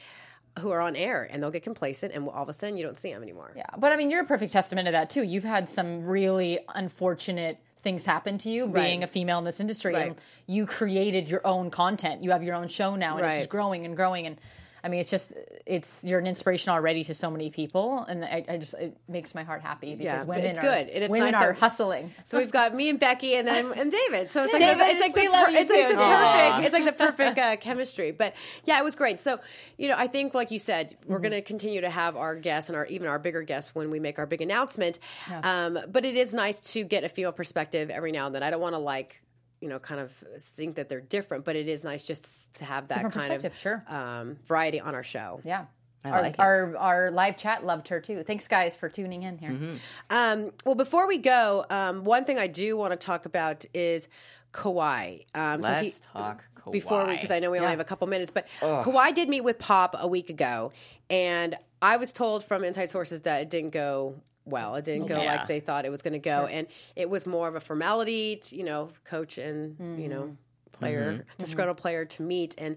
[0.60, 2.96] who are on air, and they'll get complacent, and all of a sudden you don't
[2.96, 3.52] see them anymore.
[3.56, 5.22] Yeah, but I mean, you're a perfect testament to that too.
[5.22, 9.04] You've had some really unfortunate things happen to you being Right.
[9.04, 10.06] a female in this industry, Right.
[10.08, 12.22] and you created your own content.
[12.22, 14.26] You have your own show now, and it's just growing and growing.
[14.26, 14.38] And
[14.84, 15.32] I mean, it's just
[15.64, 19.34] it's you're an inspiration already to so many people, and I, I just it makes
[19.34, 21.58] my heart happy because Yeah, women it's are, good, and it's women nice are that-
[21.58, 22.12] husling.
[22.24, 24.30] So we've got me and Becky, and then and David.
[24.30, 26.74] So it's like David, the, it's like the love per- it's like the perfect it's
[26.74, 28.10] like the perfect uh, chemistry.
[28.10, 28.34] But
[28.66, 29.20] yeah, it was great.
[29.20, 29.40] So
[29.78, 32.68] you know, I think like you said, we're going to continue to have our guests
[32.68, 34.98] and our even our bigger guests when we make our big announcement.
[35.42, 38.42] Um, but it is nice to get a female perspective every now and then.
[38.42, 39.22] I don't want to like.
[39.64, 42.88] You know, kind of think that they're different, but it is nice just to have
[42.88, 43.82] that Different kind of sure.
[43.88, 45.40] um, variety on our show.
[45.42, 45.64] Yeah.
[46.04, 46.38] I our, like it.
[46.38, 48.22] our our live chat loved her too.
[48.24, 49.48] Thanks, guys, for tuning in here.
[49.48, 49.76] Mm-hmm.
[50.10, 54.06] Um, well, before we go, um, one thing I do want to talk about is
[54.52, 55.24] Kawhi.
[55.34, 56.72] Um, Let's talk Kawhi.
[56.72, 57.12] Before Kawhi.
[57.12, 58.84] because I know we only have a couple minutes, but Ugh.
[58.84, 60.72] Kawhi did meet with Pop a week ago,
[61.08, 64.76] and I was told from inside sources that it didn't go well.
[64.76, 65.36] It didn't go Yeah.
[65.36, 66.48] like they thought it was going to go, Sure.
[66.56, 66.66] and
[66.96, 70.10] it was more of a formality, to, you know, coach and you Mm-hmm.
[70.10, 70.36] know
[70.72, 72.54] player, disgruntled player to meet.
[72.58, 72.76] And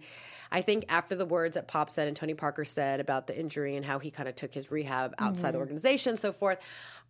[0.51, 3.75] I think after the words that Pop said and Tony Parker said about the injury
[3.75, 5.53] and how he kind of took his rehab outside Mm-hmm.
[5.53, 6.59] the organization, and so forth.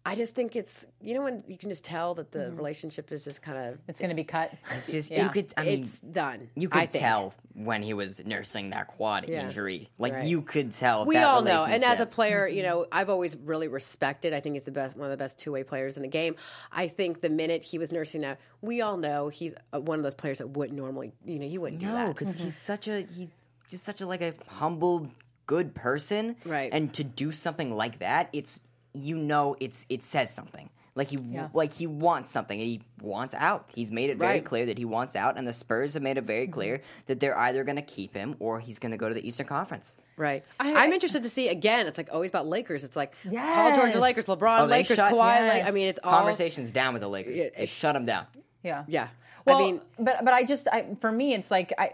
[0.07, 3.23] I just think it's you know when you can just tell that the relationship is
[3.25, 3.89] just kind of Mm-hmm.
[3.89, 4.53] It's going to be cut.
[4.71, 5.23] It's just Yeah.
[5.25, 5.53] you could.
[5.57, 6.49] I mean, it's done.
[6.55, 7.01] You I could think.
[7.03, 9.41] tell when he was nursing that quad Yeah.
[9.43, 9.89] injury.
[9.97, 10.27] Like Right.
[10.27, 11.05] you could tell.
[11.05, 14.33] We that all know, and as a player, you know, I've always really respected.
[14.33, 16.35] I think he's the best, one of the best two way players in the game.
[16.71, 20.03] I think the minute he was nursing that, we all know he's uh, one of
[20.03, 23.01] those players that wouldn't normally, you know, you wouldn't do that because he's such a
[23.01, 23.27] he's
[23.69, 25.09] just such a like a humble,
[25.47, 26.37] good person.
[26.45, 26.69] Right.
[26.71, 28.61] And to do something like that, it's
[29.03, 30.69] you know, it's it says something.
[30.95, 31.49] Like he Yeah.
[31.53, 33.69] like he wants something and he wants out.
[33.75, 34.45] He's made it very Right.
[34.45, 36.53] clear that he wants out, and the Spurs have made it very mm-hmm.
[36.53, 39.25] clear that they're either going to keep him or he's going to go to the
[39.27, 39.95] Eastern Conference.
[40.15, 40.43] Right.
[40.59, 41.85] I- I, am interested to see again.
[41.85, 42.83] It's like always about Lakers.
[42.83, 44.01] It's like Paul George, Yes.
[44.01, 45.47] Lakers, LeBron, Oh, Lakers, shut- Kawhi.
[45.47, 47.37] Like, I mean, it's all conversations down with the Lakers.
[47.37, 48.25] Yeah, they it's- shut them down.
[48.63, 48.83] Yeah.
[48.87, 49.09] Yeah.
[49.45, 51.93] Well, I mean, but but I just I, for me it's like I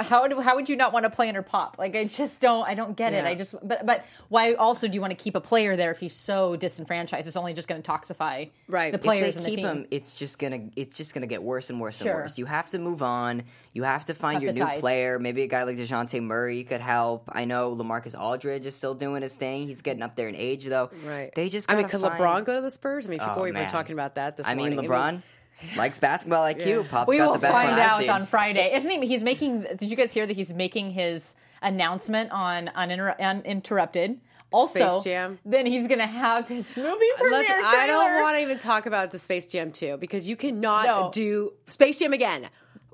[0.00, 1.76] how do how would you not want to play under pop?
[1.78, 3.24] Like I just don't I don't get it.
[3.24, 5.98] I just but but why also do you want to keep a player there if
[6.00, 7.26] he's so disenfranchised?
[7.26, 8.92] It's only just going to toxify Right.
[8.92, 9.76] the If players if and they the keep team.
[9.82, 12.14] him, it's just gonna it's just gonna get worse and worse and Sure.
[12.16, 12.38] worse.
[12.38, 13.42] You have to move on.
[13.72, 14.80] You have to find Cut your new ties.
[14.80, 15.18] player.
[15.18, 17.24] Maybe a guy like Dejounte Murray could help.
[17.28, 19.66] I know Lamarcus Aldridge is still doing his thing.
[19.66, 20.90] He's getting up there in age though.
[21.04, 21.32] right.
[21.34, 23.06] They just I mean, gotta could find- LeBron go to the Spurs?
[23.06, 23.70] I mean, people Oh, we were man.
[23.70, 24.90] talking about that this I mean, morning.
[24.90, 25.22] LeBron
[25.76, 26.66] likes basketball IQ.
[26.66, 26.82] Yeah.
[26.90, 28.10] Pop's we got will the best find one I've out seen.
[28.10, 28.74] on Friday.
[28.74, 29.06] Isn't he?
[29.06, 29.62] He's making.
[29.62, 34.20] Did you guys hear that he's making his announcement on uninter- uninterrupted?
[34.50, 35.38] Also, Space Jam.
[35.44, 36.88] then he's going to have his movie
[37.18, 37.66] premiere Let's.
[37.66, 41.10] I don't want to even talk about the Space Jam 2 because you cannot No.
[41.12, 42.48] do Space Jam again.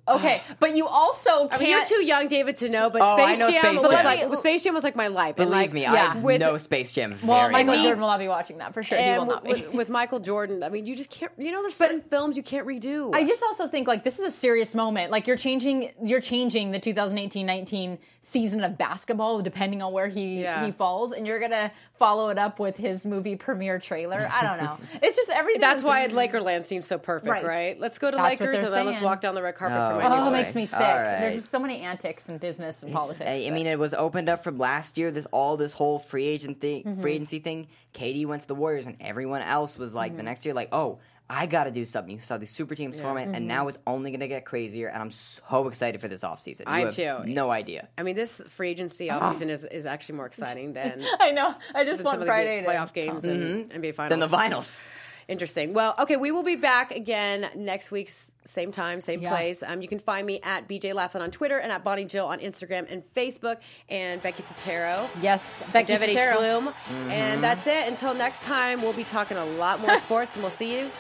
[0.06, 1.60] Okay, but you also I can't.
[1.62, 2.90] mean, you're too young, David, to know.
[2.90, 4.04] But Oh, I Space know Jam Space was Jam.
[4.04, 5.28] like Space Jam was like my life.
[5.38, 6.12] and Believe like, me, yeah.
[6.14, 7.82] I with- know Space Jam very well, Michael well.
[7.82, 8.98] Jordan will not be watching that for sure.
[8.98, 9.50] he will and not be.
[9.50, 11.32] with, with Michael Jordan, I mean, you just can't.
[11.38, 13.14] You know, there's certain films you can't redo.
[13.14, 15.10] I just also think like this is a serious moment.
[15.10, 20.64] Like you're changing, you're changing the 2018-19 season of basketball depending on where he Yeah.
[20.64, 24.28] he falls, and you're gonna follow it up with his movie premiere trailer.
[24.32, 24.78] I don't know.
[25.02, 25.60] It's just everything.
[25.60, 27.44] That's is- why Lakerland seems so perfect, Right.
[27.44, 27.80] right?
[27.80, 29.04] Let's go to That's what Lakers they're and then let's saying.
[29.04, 30.78] walk down the red carpet Oh, for Oh, it makes me sick.
[30.80, 31.20] All right.
[31.20, 33.20] There's just so many antics in business and politics.
[33.28, 35.10] I, I mean, it was opened up from last year.
[35.10, 37.00] This all this whole free agent thing, Mm-hmm.
[37.00, 37.68] free agency thing.
[37.94, 40.24] KD went to the Warriors, and everyone else was like the Mm-hmm.
[40.26, 40.98] next year, like, oh,
[41.30, 42.14] I got to do something.
[42.14, 43.36] You saw the super teams format, Mhm.
[43.36, 44.88] and now it's only going to get crazier.
[44.88, 46.60] And I'm so excited for this offseason.
[46.60, 47.20] You I have too.
[47.24, 47.88] No idea.
[47.96, 49.20] I mean, this free agency Ah.
[49.32, 51.54] offseason is, is actually more exciting than I know.
[51.74, 53.74] I just than want some of the Friday good to playoff games and Mhm.
[53.74, 54.10] NBA finals.
[54.10, 54.80] Then the finals.
[55.28, 55.72] Interesting.
[55.74, 58.10] Well, okay, we will be back again next week,
[58.44, 59.30] same time, same Yeah.
[59.30, 59.62] place.
[59.62, 62.40] Um, you can find me at BJ Laughlin on Twitter and at Bonnie Jill on
[62.40, 63.56] Instagram and Facebook,
[63.88, 65.08] and Becky Sotero.
[65.22, 66.18] Yes, Becky David H.
[66.18, 66.36] Sotero.
[66.36, 66.74] Bloom.
[66.88, 67.10] Mhm.
[67.10, 67.88] And that's it.
[67.88, 70.90] Until next time, we'll be talking a lot more sports, and we'll see you.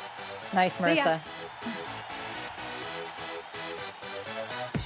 [0.54, 1.04] Nice, See ya.
[1.04, 2.00] Marissa.